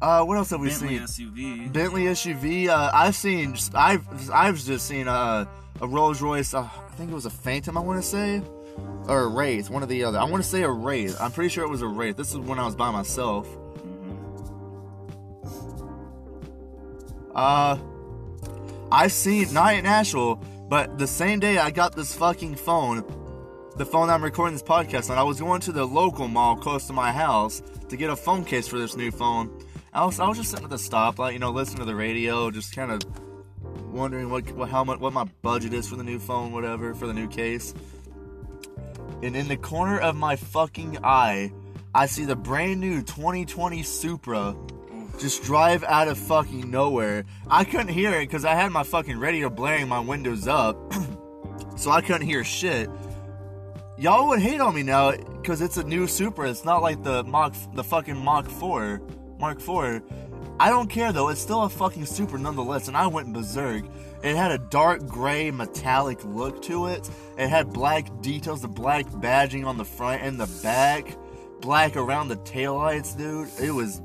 [0.00, 1.28] uh what else have we Bentley seen?
[1.32, 1.72] Bentley SUV.
[1.72, 2.68] Bentley SUV.
[2.68, 3.56] Uh, I've seen.
[3.74, 5.44] I've I've just seen uh,
[5.80, 6.54] a Rolls Royce.
[6.54, 7.76] Uh, I think it was a Phantom.
[7.76, 8.42] I want to say,
[9.08, 9.70] or a Wraith.
[9.70, 10.18] One or the other.
[10.18, 11.16] I want to say a Wraith.
[11.20, 12.16] I'm pretty sure it was a Wraith.
[12.16, 13.48] This is when I was by myself.
[17.34, 17.78] Uh,
[18.90, 20.36] I've seen not in Asheville,
[20.68, 23.04] but the same day I got this fucking phone,
[23.76, 26.86] the phone I'm recording this podcast on, I was going to the local mall close
[26.88, 29.50] to my house to get a phone case for this new phone.
[29.94, 32.50] I was I was just sitting at the stoplight, you know, listening to the radio,
[32.50, 33.02] just kind of
[33.92, 37.06] wondering what, what how much what my budget is for the new phone, whatever, for
[37.06, 37.74] the new case.
[39.22, 41.52] And in the corner of my fucking eye,
[41.94, 44.56] I see the brand new 2020 Supra
[45.18, 47.24] just drive out of fucking nowhere.
[47.48, 50.92] I couldn't hear it because I had my fucking radio blaring, my windows up,
[51.76, 52.88] so I couldn't hear shit.
[53.98, 56.50] Y'all would hate on me now because it's a new Supra.
[56.50, 59.00] It's not like the Mach, the fucking Mach 4,
[59.38, 60.02] Mark 4.
[60.58, 61.28] I don't care though.
[61.28, 63.84] It's still a fucking Supra nonetheless, and I went berserk.
[64.22, 67.10] It had a dark gray metallic look to it.
[67.36, 71.16] It had black details, the black badging on the front and the back,
[71.60, 73.48] black around the taillights, dude.
[73.60, 74.00] It was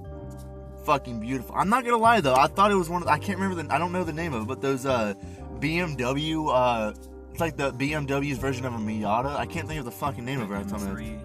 [0.86, 1.54] fucking beautiful.
[1.56, 3.74] I'm not gonna lie though, I thought it was one of I can't remember the
[3.74, 5.14] I don't know the name of it, but those uh
[5.60, 6.93] BMW uh
[7.32, 9.36] it's like the BMW's version of a Miata.
[9.36, 10.56] I can't think of the fucking name of it.
[10.56, 10.78] right now.
[10.78, 11.22] M3, I think.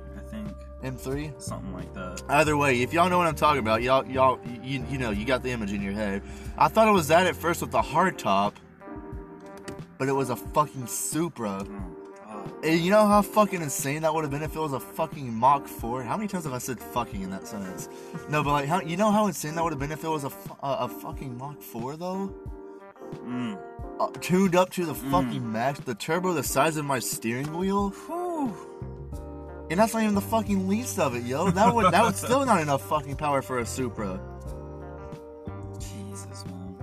[0.83, 1.41] M3.
[1.41, 2.22] Something like that.
[2.28, 5.24] Either way, if y'all know what I'm talking about, y'all y'all you, you know you
[5.24, 6.22] got the image in your head.
[6.59, 8.59] I thought it was that at first with the hard top,
[9.99, 11.64] but it was a fucking Supra.
[12.28, 14.80] Oh, And you know how fucking insane that would have been if it was a
[14.80, 16.03] fucking Mach 4?
[16.03, 17.89] How many times have I said fucking in that sentence?
[18.28, 20.24] No, but like, how, you know how insane that would have been if it was
[20.24, 22.35] a, a, a fucking Mach 4 though?
[23.24, 23.59] Mm.
[24.01, 27.91] Uh, tuned up to the fucking max, the turbo the size of my steering wheel.
[29.73, 31.51] And that's not even the fucking least of it, yo.
[31.51, 34.20] That would that would still not enough fucking power for a Supra.
[35.79, 36.77] Jesus, man.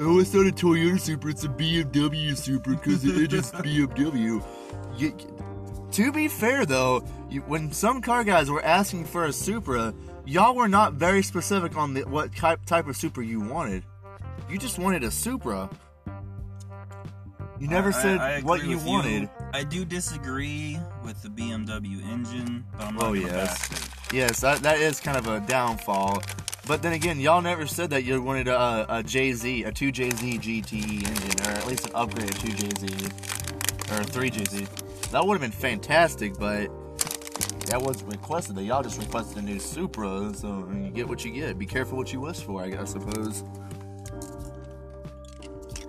[0.00, 4.44] Oh, it's not a Toyota Supra, it's a BMW Supra because it is just BMW.
[4.96, 5.16] You,
[5.92, 9.94] to be fair, though, you, when some car guys were asking for a Supra,
[10.26, 13.84] y'all were not very specific on the, what type, type of Supra you wanted.
[14.50, 15.70] You just wanted a Supra.
[17.60, 19.28] You never I- said I- I what you wanted.
[19.52, 23.68] I do disagree with the BMW engine, but I'm not Oh, yes.
[24.12, 26.22] Yes, that, that is kind of a downfall.
[26.66, 31.06] But then again, y'all never said that you wanted a, a JZ, a 2JZ GTE
[31.06, 35.10] engine, or at least an upgraded 2JZ, or a 3JZ.
[35.10, 36.68] That would have been fantastic, but
[37.66, 38.56] that was requested.
[38.56, 41.58] That y'all just requested a new Supra, so you get what you get.
[41.58, 43.42] Be careful what you wish for, I guess, suppose.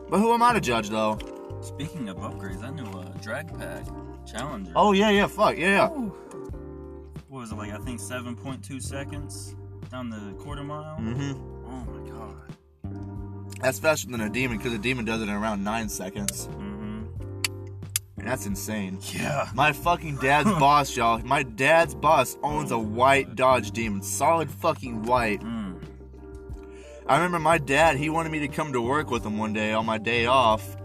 [0.09, 1.19] But who am I to judge, though?
[1.61, 3.85] Speaking of upgrades, that new uh, drag pack
[4.25, 4.71] Challenger.
[4.75, 5.87] Oh yeah, yeah, fuck yeah, yeah.
[5.87, 7.71] What was it like?
[7.71, 9.55] I think 7.2 seconds
[9.91, 10.97] down the quarter mile.
[10.97, 11.67] Mm-hmm.
[11.67, 13.59] Oh my god.
[13.61, 16.47] That's faster than a demon because a demon does it in around nine seconds.
[16.47, 16.79] Mm-hmm.
[18.17, 18.99] And that's insane.
[19.13, 19.49] Yeah.
[19.53, 21.19] My fucking dad's boss, y'all.
[21.19, 25.41] My dad's boss owns a white Dodge Demon, solid fucking white.
[25.41, 25.81] Mm.
[27.07, 27.97] I remember my dad.
[27.97, 30.77] He wanted me to come to work with him one day on my day off,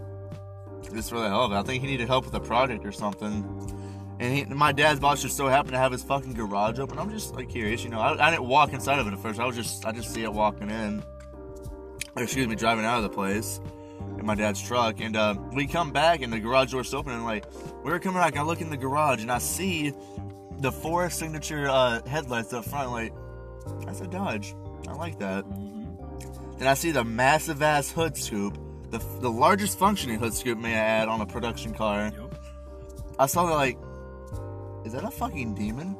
[0.95, 1.55] just for the hell of it.
[1.55, 3.43] I think he needed help with a project or something.
[4.19, 6.97] And he, my dad's boss just so happened to have his fucking garage open.
[6.97, 7.99] I'm just like curious, you know.
[7.99, 9.39] I, I didn't walk inside of it at first.
[9.39, 11.03] I was just, I just see it walking in.
[12.15, 13.59] Or excuse me, driving out of the place
[14.17, 15.01] in my dad's truck.
[15.01, 17.11] And uh, we come back and the garage door's open.
[17.11, 17.45] And like,
[17.83, 18.37] we were coming back.
[18.37, 19.93] I look in the garage and I see
[20.59, 22.91] the Forest signature uh, headlights up front.
[22.91, 23.13] Like,
[23.85, 24.55] that's a Dodge.
[24.87, 25.43] I like that.
[25.45, 26.57] Mm-hmm.
[26.57, 28.57] Then I see the massive ass hood scoop,
[28.91, 32.11] the, the largest functioning hood scoop, may I add, on a production car.
[32.17, 32.35] Yup.
[33.19, 33.77] I saw that like,
[34.85, 35.95] is that a fucking demon?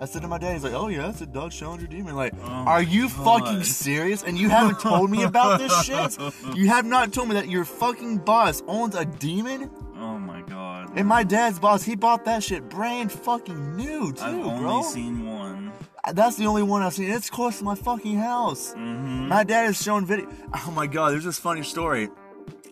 [0.00, 2.16] I said to my dad, he's like, oh yeah, it's a Dodge Challenger demon.
[2.16, 3.42] Like, Oh are you God.
[3.42, 4.22] fucking serious?
[4.24, 6.18] And you haven't told me about this shit?
[6.56, 9.70] You have not told me that your fucking boss owns a demon?
[9.96, 10.90] Oh my god.
[10.96, 14.82] And my dad's boss, he bought that shit brand fucking new too, I've only bro.
[14.82, 15.72] seen one.
[16.12, 17.08] That's the only one I've seen.
[17.10, 18.72] It's close to my fucking house.
[18.74, 19.28] Mm-hmm.
[19.28, 20.28] My dad has shown video.
[20.54, 22.10] Oh my god, there's this funny story.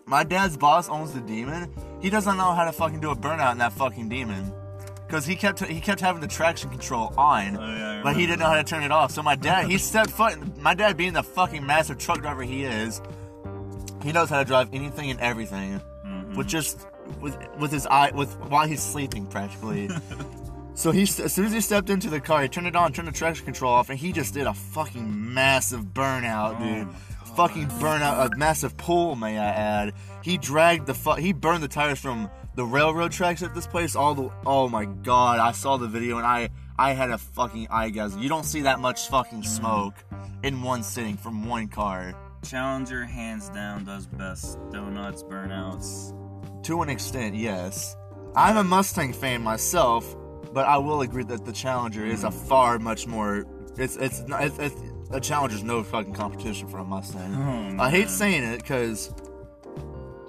[0.05, 1.71] My dad's boss owns the demon.
[2.01, 4.53] He doesn't know how to fucking do a burnout in that fucking demon.
[5.07, 8.39] Cause he kept he kept having the traction control on, Oh, yeah, but he didn't
[8.39, 9.11] know how to turn it off.
[9.11, 10.33] So my dad, he stepped foot.
[10.33, 12.99] In, My dad, being the fucking massive truck driver he is,
[14.03, 16.35] he knows how to drive anything and everything, Mhm.
[16.35, 16.87] with just
[17.21, 19.89] with with his eye with while he's sleeping practically.
[20.75, 23.07] So he, as soon as he stepped into the car, he turned it on, turned
[23.07, 26.87] the traction control off, and he just did a fucking massive burnout, Oh dude.
[27.35, 29.93] Fucking burnout, a massive pull, may I add.
[30.21, 33.95] He dragged the fu- he burned the tires from the railroad tracks at this place
[33.95, 34.29] all the.
[34.45, 38.21] Oh my god, I saw the video and I I had a fucking eye gasm.
[38.21, 39.95] You don't see that much fucking smoke
[40.43, 42.13] in one sitting from one car.
[42.43, 46.13] Challenger hands down does best donuts burnouts.
[46.65, 47.95] To an extent, yes.
[48.35, 50.15] I'm a Mustang fan myself,
[50.53, 52.47] but I will agree that the Challenger is a mm.
[52.47, 53.45] far much more.
[53.77, 54.75] It's it's it's, it's
[55.11, 57.35] a Challenger's no fucking competition for a Mustang.
[57.79, 59.13] Oh, I hate saying it because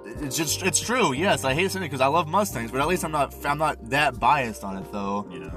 [0.05, 1.13] it's just it's true.
[1.13, 3.57] Yes, I hate saying it because I love Mustangs, but at least I'm not I'm
[3.57, 5.27] not that biased on it though.
[5.31, 5.51] Yeah.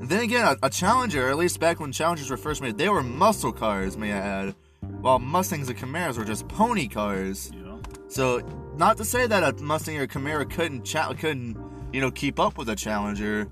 [0.00, 3.02] Then again, a, a Challenger, at least back when Challengers were first made, they were
[3.02, 4.54] muscle cars, may I add.
[5.00, 7.50] While Mustangs and Camaros were just pony cars.
[7.54, 7.78] Yeah.
[8.08, 8.42] So,
[8.76, 11.56] not to say that a Mustang or Camaro couldn't cha- couldn't
[11.92, 13.48] you know keep up with a Challenger,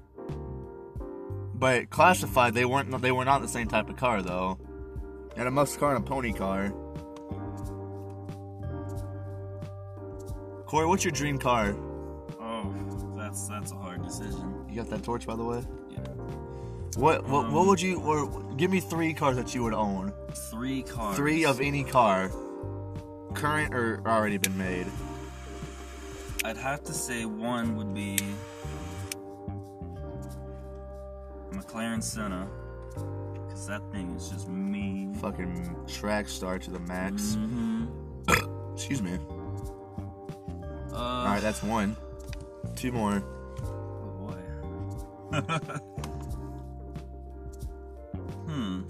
[1.63, 4.59] but classified they weren't they were not the same type of car though.
[5.37, 6.71] Had a muscle car and a pony car.
[10.67, 11.77] Corey, what's your dream car?
[12.41, 12.75] Oh,
[13.17, 14.65] that's that's a hard decision.
[14.69, 15.63] You got that torch, by the way.
[15.89, 15.99] Yeah.
[16.97, 18.01] What what, what Um, would you?
[18.01, 20.13] Or, give me three cars that you would own.
[20.51, 21.17] Three cars.
[21.17, 22.33] Three of any car,
[23.35, 24.87] current or already been made.
[26.45, 28.19] I'd have to say one would be
[31.63, 32.49] McLaren Senna,
[33.45, 35.15] because that thing is just mean.
[35.15, 37.37] Fucking track star to the max.
[37.39, 37.87] Mm-hmm.
[38.75, 39.19] Excuse me.
[40.93, 41.97] Uh, All right, that's one.
[42.77, 43.23] Two more.
[43.63, 44.39] Oh boy.
[48.47, 48.83] hmm.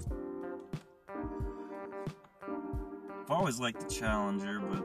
[3.21, 4.83] I've always liked the Challenger, but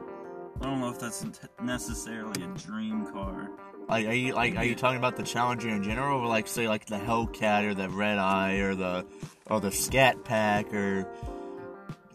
[0.61, 1.25] I don't know if that's
[1.61, 3.49] necessarily a dream car.
[3.89, 6.67] Like, are you like are you talking about the Challenger in general, or like say
[6.67, 9.05] like the Hellcat or the Red Eye or the
[9.47, 11.07] or the Scat Pack or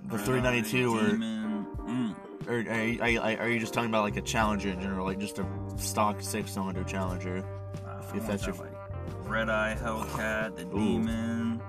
[0.06, 1.00] the Red 392 Eye, or
[1.84, 2.14] Mm.
[2.48, 5.04] or are you, are, you, are you just talking about like a Challenger in general,
[5.04, 5.46] like just a
[5.76, 7.38] stock six cylinder Challenger?
[7.84, 8.70] Uh, If I want that's your- like
[9.28, 10.98] Red Eye Hellcat, the Ooh.
[10.98, 11.60] Demon.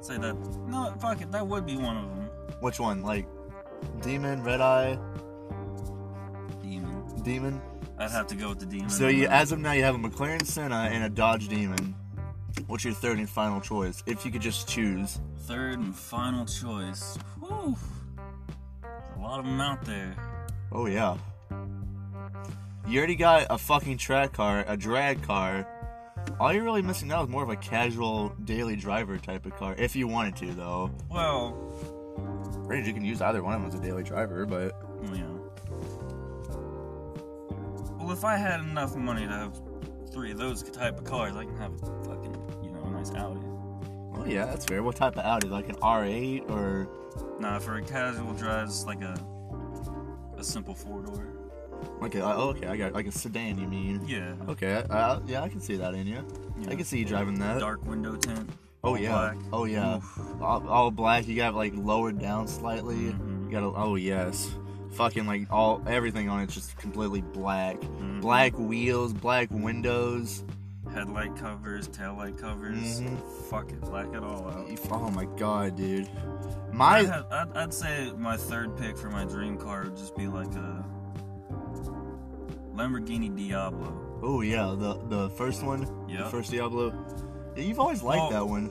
[0.00, 0.34] Say that.
[0.68, 1.30] No, fuck it.
[1.32, 2.28] That would be one of them.
[2.60, 3.02] Which one?
[3.02, 3.26] Like
[4.02, 4.98] Demon, Red Eye,
[7.22, 7.60] Demon.
[7.98, 8.90] I'd have to go with the Demon.
[8.90, 11.94] So you, as of now, you have a McLaren Senna and a Dodge Demon.
[12.66, 14.02] What's your third and final choice?
[14.06, 15.20] If you could just choose.
[15.46, 17.16] Third and final choice.
[17.40, 17.76] Whew.
[18.82, 20.14] There's a lot of them out there.
[20.70, 21.16] Oh yeah.
[22.86, 25.66] You already got a fucking track car, a drag car.
[26.38, 29.74] All you're really missing now is more of a casual daily driver type of car.
[29.78, 30.90] If you wanted to, though.
[31.10, 31.56] Well,
[32.64, 34.74] Granted, you can use either one of them as a daily driver, but
[35.12, 35.24] yeah.
[38.02, 39.60] Well, if I had enough money to have
[40.12, 43.10] three of those type of cars, I can have a fucking, you know, a nice
[43.12, 43.40] Audi.
[43.42, 44.82] well, yeah, that's fair.
[44.82, 45.48] What type of Audi?
[45.48, 46.88] Like an R8 or
[47.38, 49.14] Nah, for a casual drive, it's like a
[50.36, 51.28] a simple four door.
[52.00, 52.22] like a?
[52.24, 53.58] Oh, okay, I got like a sedan.
[53.58, 54.02] You mean?
[54.06, 54.34] Yeah.
[54.48, 56.24] Okay, uh, yeah, I can see that in you.
[56.68, 57.60] I can see you driving that.
[57.60, 58.48] Dark window tint.
[58.82, 59.10] oh yeah.
[59.12, 59.36] black.
[59.52, 60.00] Oh yeah.
[60.40, 61.28] All, all black.
[61.28, 62.96] You got like lowered down slightly.
[62.96, 63.44] Mhm.
[63.44, 64.54] You got a, oh yes.
[64.92, 67.80] Fucking like all everything on it's just completely black.
[67.80, 68.20] Mhm.
[68.20, 70.44] Black wheels, black windows.
[70.92, 73.00] Headlight covers, taillight covers.
[73.00, 73.18] Mhm.
[73.48, 74.66] Fuck it, black it all out.
[74.90, 76.08] Oh my god, dude.
[76.72, 80.26] My had, I'd, I'd say my third pick for my dream car would just be
[80.26, 80.84] like a
[82.74, 83.92] Lamborghini Diablo.
[84.22, 86.28] oh yeah, the the first one, the Yeah.
[86.28, 86.92] first Diablo.
[87.56, 88.70] Yeah, you've always liked that one.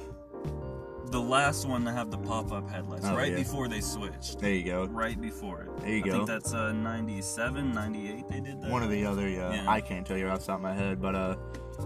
[1.11, 3.37] The last one to have the pop-up headlights, Oh, right yeah.
[3.37, 4.39] before they switched.
[4.39, 4.85] There you go.
[4.85, 5.77] Right before it.
[5.81, 6.11] There you I go.
[6.11, 8.71] I think that's uh, 97, 98 they did that.
[8.71, 9.53] One or the other, yeah.
[9.53, 9.69] Yeah.
[9.69, 11.35] I can't tell you off the top of my head, but uh,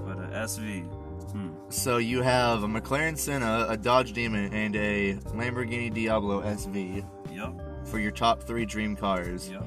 [0.05, 0.83] But uh, SV.
[1.31, 1.49] Hmm.
[1.69, 7.03] so you have a McLaren Senna, a Dodge Demon, and a Lamborghini Diablo SV
[7.33, 7.87] Yep.
[7.87, 9.49] for your top three dream cars.
[9.49, 9.63] Yep.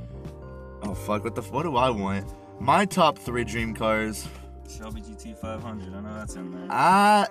[0.84, 2.26] Oh fuck, what the f- what do I want?
[2.60, 4.26] My top three dream cars.
[4.68, 5.92] Shelby GT 500.
[5.94, 6.68] I know that's in there.
[6.70, 7.26] Uh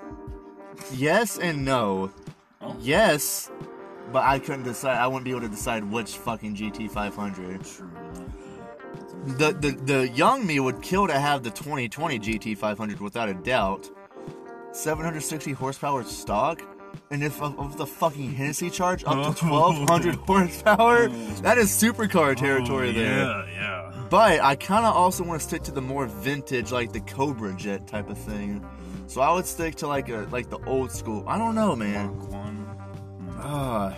[0.94, 2.12] yes and no.
[2.62, 2.76] Oh.
[2.80, 3.52] Yes,
[4.12, 4.98] but I couldn't decide.
[4.98, 7.64] I wouldn't be able to decide which fucking GT 500.
[7.64, 7.90] True.
[9.26, 13.34] The, the the young me would kill to have the 2020 GT 500 without a
[13.34, 13.90] doubt.
[14.72, 16.62] 760 horsepower stock,
[17.10, 21.08] and if of, of the fucking Hennessey charge up to 1200 horsepower,
[21.42, 23.18] that is supercar oh, territory Oh, there.
[23.18, 24.08] Yeah, yeah.
[24.10, 27.54] But I kind of also want to stick to the more vintage, like the Cobra
[27.56, 28.66] Jet type of thing.
[29.08, 31.24] So I would stick to like a like the old school.
[31.28, 32.20] I don't know, man.
[33.40, 33.96] Ah,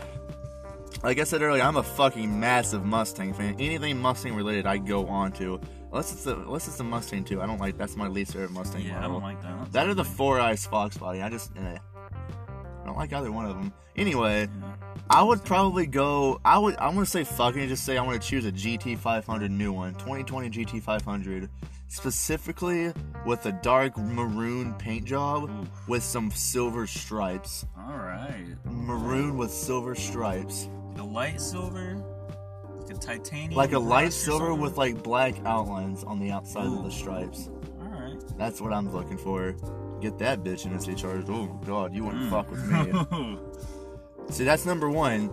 [1.03, 3.55] like I said earlier, I'm a fucking massive Mustang fan.
[3.59, 5.59] Anything Mustang related, I go on to.
[5.91, 7.41] Unless it's the unless it's the Mustang too.
[7.41, 7.77] I don't like.
[7.77, 9.71] That's my least favorite Mustang Yeah, I don't like that.
[9.71, 11.21] that or the Four Eyes Fox body.
[11.21, 11.77] I just eh.
[12.81, 13.73] I don't like either one of them.
[13.95, 14.73] Anyway, Yeah.
[15.09, 16.39] I would probably go.
[16.45, 16.75] I would.
[16.77, 19.93] I'm gonna say fucking just say I want to choose a GT 500 new one,
[19.95, 21.49] 2020 GT 500,
[21.89, 22.93] specifically
[23.25, 25.87] with a dark maroon paint job Oof.
[25.87, 27.65] with some silver stripes.
[27.77, 28.45] All right.
[28.65, 32.01] Maroon with silver stripes, Like a light silver,
[32.79, 33.53] like a titanium.
[33.55, 37.49] like a light silver with like black outlines on the outside of the stripes.
[37.81, 38.17] All right.
[38.37, 39.53] That's what I'm looking for.
[39.99, 41.27] Get that bitch in a charged.
[41.29, 42.29] Oh god, you wouldn't Mm.
[42.29, 43.37] fuck with me.
[44.29, 45.29] See, that's number one.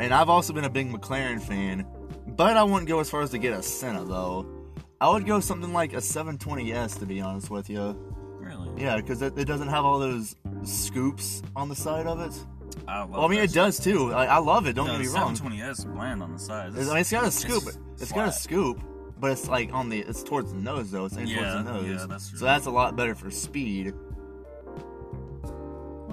[0.00, 1.86] And I've also been a big McLaren fan,
[2.26, 4.59] but I wouldn't go as far as to get a Senna though.
[5.00, 7.96] I would go something like a 720s to be honest with you.
[8.38, 8.68] Really?
[8.82, 12.38] Yeah, because it, it doesn't have all those scoops on the side of it.
[12.86, 14.12] I, love Well, I mean, it does too.
[14.12, 14.74] I, I love it.
[14.74, 15.34] Don't No, get me the wrong.
[15.34, 16.70] 720S is bland on the side.
[16.70, 17.62] It's- I mean, it's got a scoop.
[17.66, 18.80] it's It's got a scoop,
[19.18, 20.00] but it's like on the.
[20.00, 21.04] It's towards the nose though.
[21.06, 22.00] It's aimed Yeah, towards the nose.
[22.00, 22.38] yeah, that's true.
[22.38, 23.92] So that's a lot better for speed.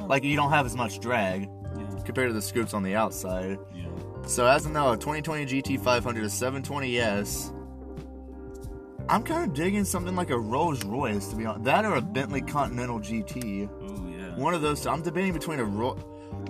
[0.08, 3.60] Like you don't have as much drag Yeah, compared to the scoops on the outside.
[3.76, 3.86] yeah.
[4.26, 7.54] So as of now, a 2020 GT500, a 720S.
[9.10, 11.64] I'm kind of digging something like a Rolls Royce to be honest.
[11.66, 13.70] That or a Bentley Continental GT.
[13.82, 14.36] Oh yeah.
[14.38, 14.86] One of those.
[14.86, 15.98] I'm debating between a Ro.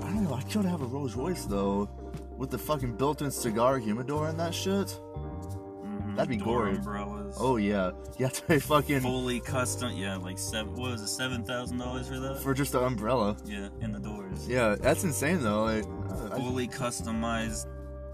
[0.01, 0.34] I don't know.
[0.34, 1.89] I could have a Rolls Royce though,
[2.38, 4.88] with the fucking built-in cigar humidor and that shit.
[4.88, 6.16] Mhm.
[6.16, 6.76] that'd be Door gory.
[6.78, 7.38] Umbrellas.
[7.39, 9.91] Oh yeah, you have to pay fucking Fully custom.
[9.95, 10.74] Yeah, like seven.
[10.74, 11.08] What was it?
[11.08, 12.39] Seven thousand dollars for that?
[12.41, 13.38] for just the umbrella.
[13.45, 14.47] yeah, in the doors.
[14.47, 15.64] Yeah, that's insane though.
[15.64, 17.68] Like, uh, I- Fully customized,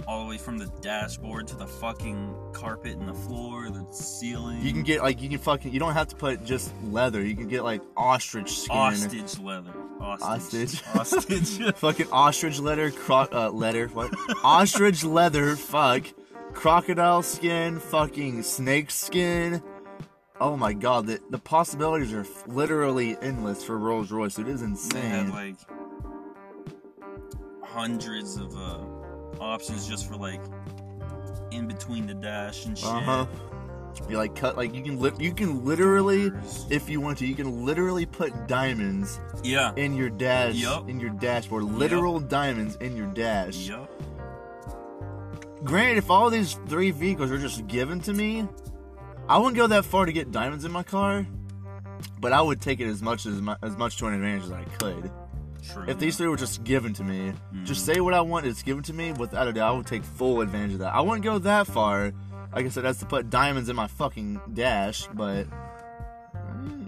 [0.07, 4.61] all the way from the dashboard to the fucking carpet and the floor, the ceiling.
[4.61, 5.73] you can get like you can fucking.
[5.73, 7.23] You don't have to put just leather.
[7.23, 8.77] You can get like ostrich skin.
[8.77, 9.73] Ostrich leather.
[10.01, 10.81] Ostrich.
[10.95, 11.75] Ostrich.
[11.75, 14.13] fucking ostrich leather, cro- uh, leather, what?
[14.43, 16.03] ostrich leather, fuck.
[16.53, 19.63] Crocodile skin, fucking snake skin.
[20.39, 24.37] Oh my god, the, the possibilities are literally endless for Rolls Royce.
[24.37, 25.01] It is they insane.
[25.01, 25.55] had like
[27.63, 28.79] hundreds of uh,
[29.39, 30.41] options just for like
[31.51, 32.87] in between the dash and shit.
[32.87, 33.25] Uh huh.
[34.09, 36.31] You like cut like you can li- you can literally
[36.71, 39.71] if you want to you can literally put diamonds Yeah.
[39.75, 40.89] in your dash Yup.
[40.89, 43.55] in your dashboard literal diamonds in your dash.
[43.69, 43.89] Yup.
[45.63, 48.47] Granted, if all these three vehicles are just given to me,
[49.29, 51.25] I wouldn't go that far to get diamonds in my car,
[52.19, 54.51] but I would take it as much as mu- as much to an advantage as
[54.51, 55.11] I could.
[55.71, 55.85] True.
[55.87, 57.33] If these three were just given to me,
[57.63, 59.11] just say what I want, it's given to me.
[59.13, 60.93] Without a doubt, I would take full advantage of that.
[60.93, 62.11] I wouldn't go that far.
[62.53, 65.47] Like I said, that's to put diamonds in my fucking dash, but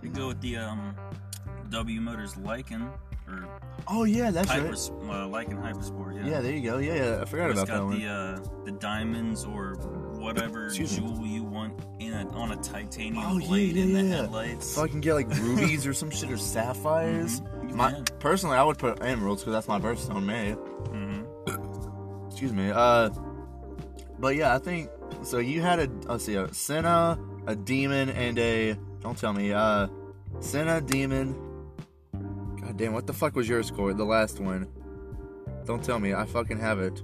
[0.01, 0.95] We go with the um,
[1.69, 2.89] W Motors Lykan
[3.27, 3.47] or
[3.87, 4.75] oh yeah, that's Hyper, right.
[4.75, 6.15] uh, Lykan Hypersport.
[6.17, 6.27] Yeah.
[6.29, 6.77] Yeah, there you go.
[6.77, 7.99] Yeah, yeah, I forgot It's about that got one.
[7.99, 9.75] the uh, the diamonds or
[10.19, 14.07] whatever jewel you want in a, on a titanium Oh, yeah, blade in yeah, the
[14.07, 14.15] yeah.
[14.21, 14.65] headlights.
[14.67, 17.41] So I can get like rubies or some shit or sapphires.
[17.41, 20.55] Mhm, My, personally, I would put emeralds because that's my birthstone May.
[20.89, 22.25] Mhm.
[22.27, 22.71] Excuse me.
[22.73, 23.09] Uh,
[24.19, 24.89] but yeah, I think
[25.23, 25.37] so.
[25.39, 29.53] You had a let's see, a Senna, a demon, and a don't tell me.
[29.53, 29.87] Uh,
[30.39, 31.33] Senna, demon.
[32.61, 33.93] God damn, what the fuck was your score?
[33.93, 34.67] The last one.
[35.65, 36.13] Don't tell me.
[36.13, 37.01] I fucking have it.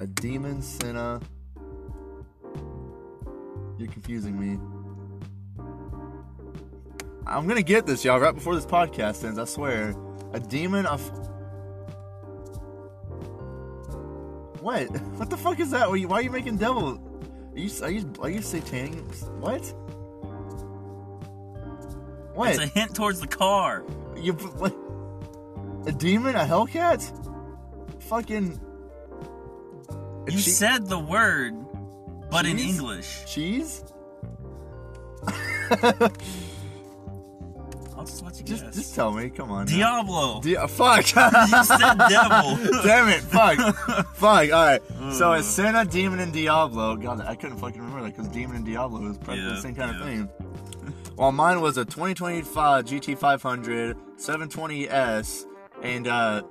[0.00, 1.20] A demon, Senna.
[3.78, 4.58] You're confusing me.
[7.26, 9.38] I'm gonna get this, y'all, right before this podcast ends.
[9.38, 9.94] I swear.
[10.32, 11.00] A demon, of
[14.60, 14.86] what?
[15.18, 15.86] What the fuck is that?
[15.88, 17.00] Why are you, why are you making devil?
[17.54, 19.04] Are you are you are you satanic?
[19.40, 19.60] What?
[22.34, 22.50] What?
[22.50, 23.84] It's a hint towards the car.
[24.16, 24.74] You what?
[25.88, 26.34] A demon?
[26.36, 27.02] A Hellcat?
[28.04, 28.60] Fucking.
[29.90, 31.54] A You che- said the word,
[32.30, 33.24] but in English.
[33.26, 33.84] cheese?
[37.98, 38.74] I'll just let you Just guess.
[38.76, 39.28] just tell me.
[39.28, 39.66] Come on.
[39.66, 39.72] now.
[39.72, 40.40] Diablo.
[40.40, 40.98] Di- fuck.
[41.50, 42.56] you said devil.
[42.84, 43.22] Damn it.
[43.22, 43.58] Fuck.
[44.14, 44.52] fuck.
[44.52, 44.80] All right.
[45.12, 46.94] So it's Senna, Demon, and Diablo.
[46.96, 49.90] God, I couldn't fucking remember that because Demon and Diablo is probably the same kind
[49.90, 50.04] of yeah.
[50.04, 50.28] thing.
[51.16, 55.46] Well, mine was a 2025 GT500, 720S,
[55.82, 56.42] and uh,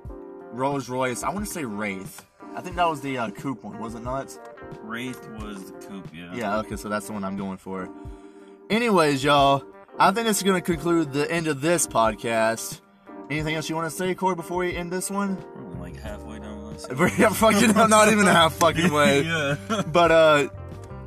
[0.52, 1.22] Rolls Royce.
[1.22, 2.26] I want to say Wraith.
[2.54, 4.36] I think that was the uh, coupe one, was it not?
[4.82, 6.34] Wraith was the coupe, yeah.
[6.34, 7.88] Yeah, okay, so that's the one I'm going for.
[8.70, 9.64] Anyways, y'all,
[9.98, 12.80] I think this is going to conclude the end of this podcast.
[13.30, 15.36] Anything else you want to say, Corey, before we end this one?
[15.54, 16.86] We're like halfway down this.
[16.88, 19.22] We're fucking not even half fucking way.
[19.24, 19.56] yeah.
[19.92, 20.48] But uh,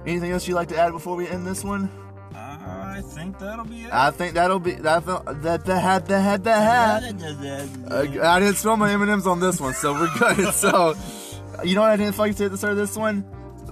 [0.05, 1.89] anything else you'd like to add before we end this one?
[2.33, 3.93] I think that'll be it.
[3.93, 5.05] I think that'll be that.
[5.05, 7.03] That the hat the had the hat.
[7.03, 10.53] I didn't spill my M and M's on this one, so we're good.
[10.53, 10.95] so,
[11.63, 13.25] you know what I didn't fucking say at the start of this one?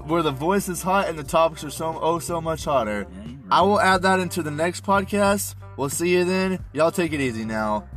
[0.10, 3.06] Where the voice is hot and the topics are so oh so much hotter.
[3.12, 5.54] Yeah, you're I will add that into the next podcast.
[5.78, 6.66] We'll see you then.
[6.74, 7.88] Y'all take it easy now.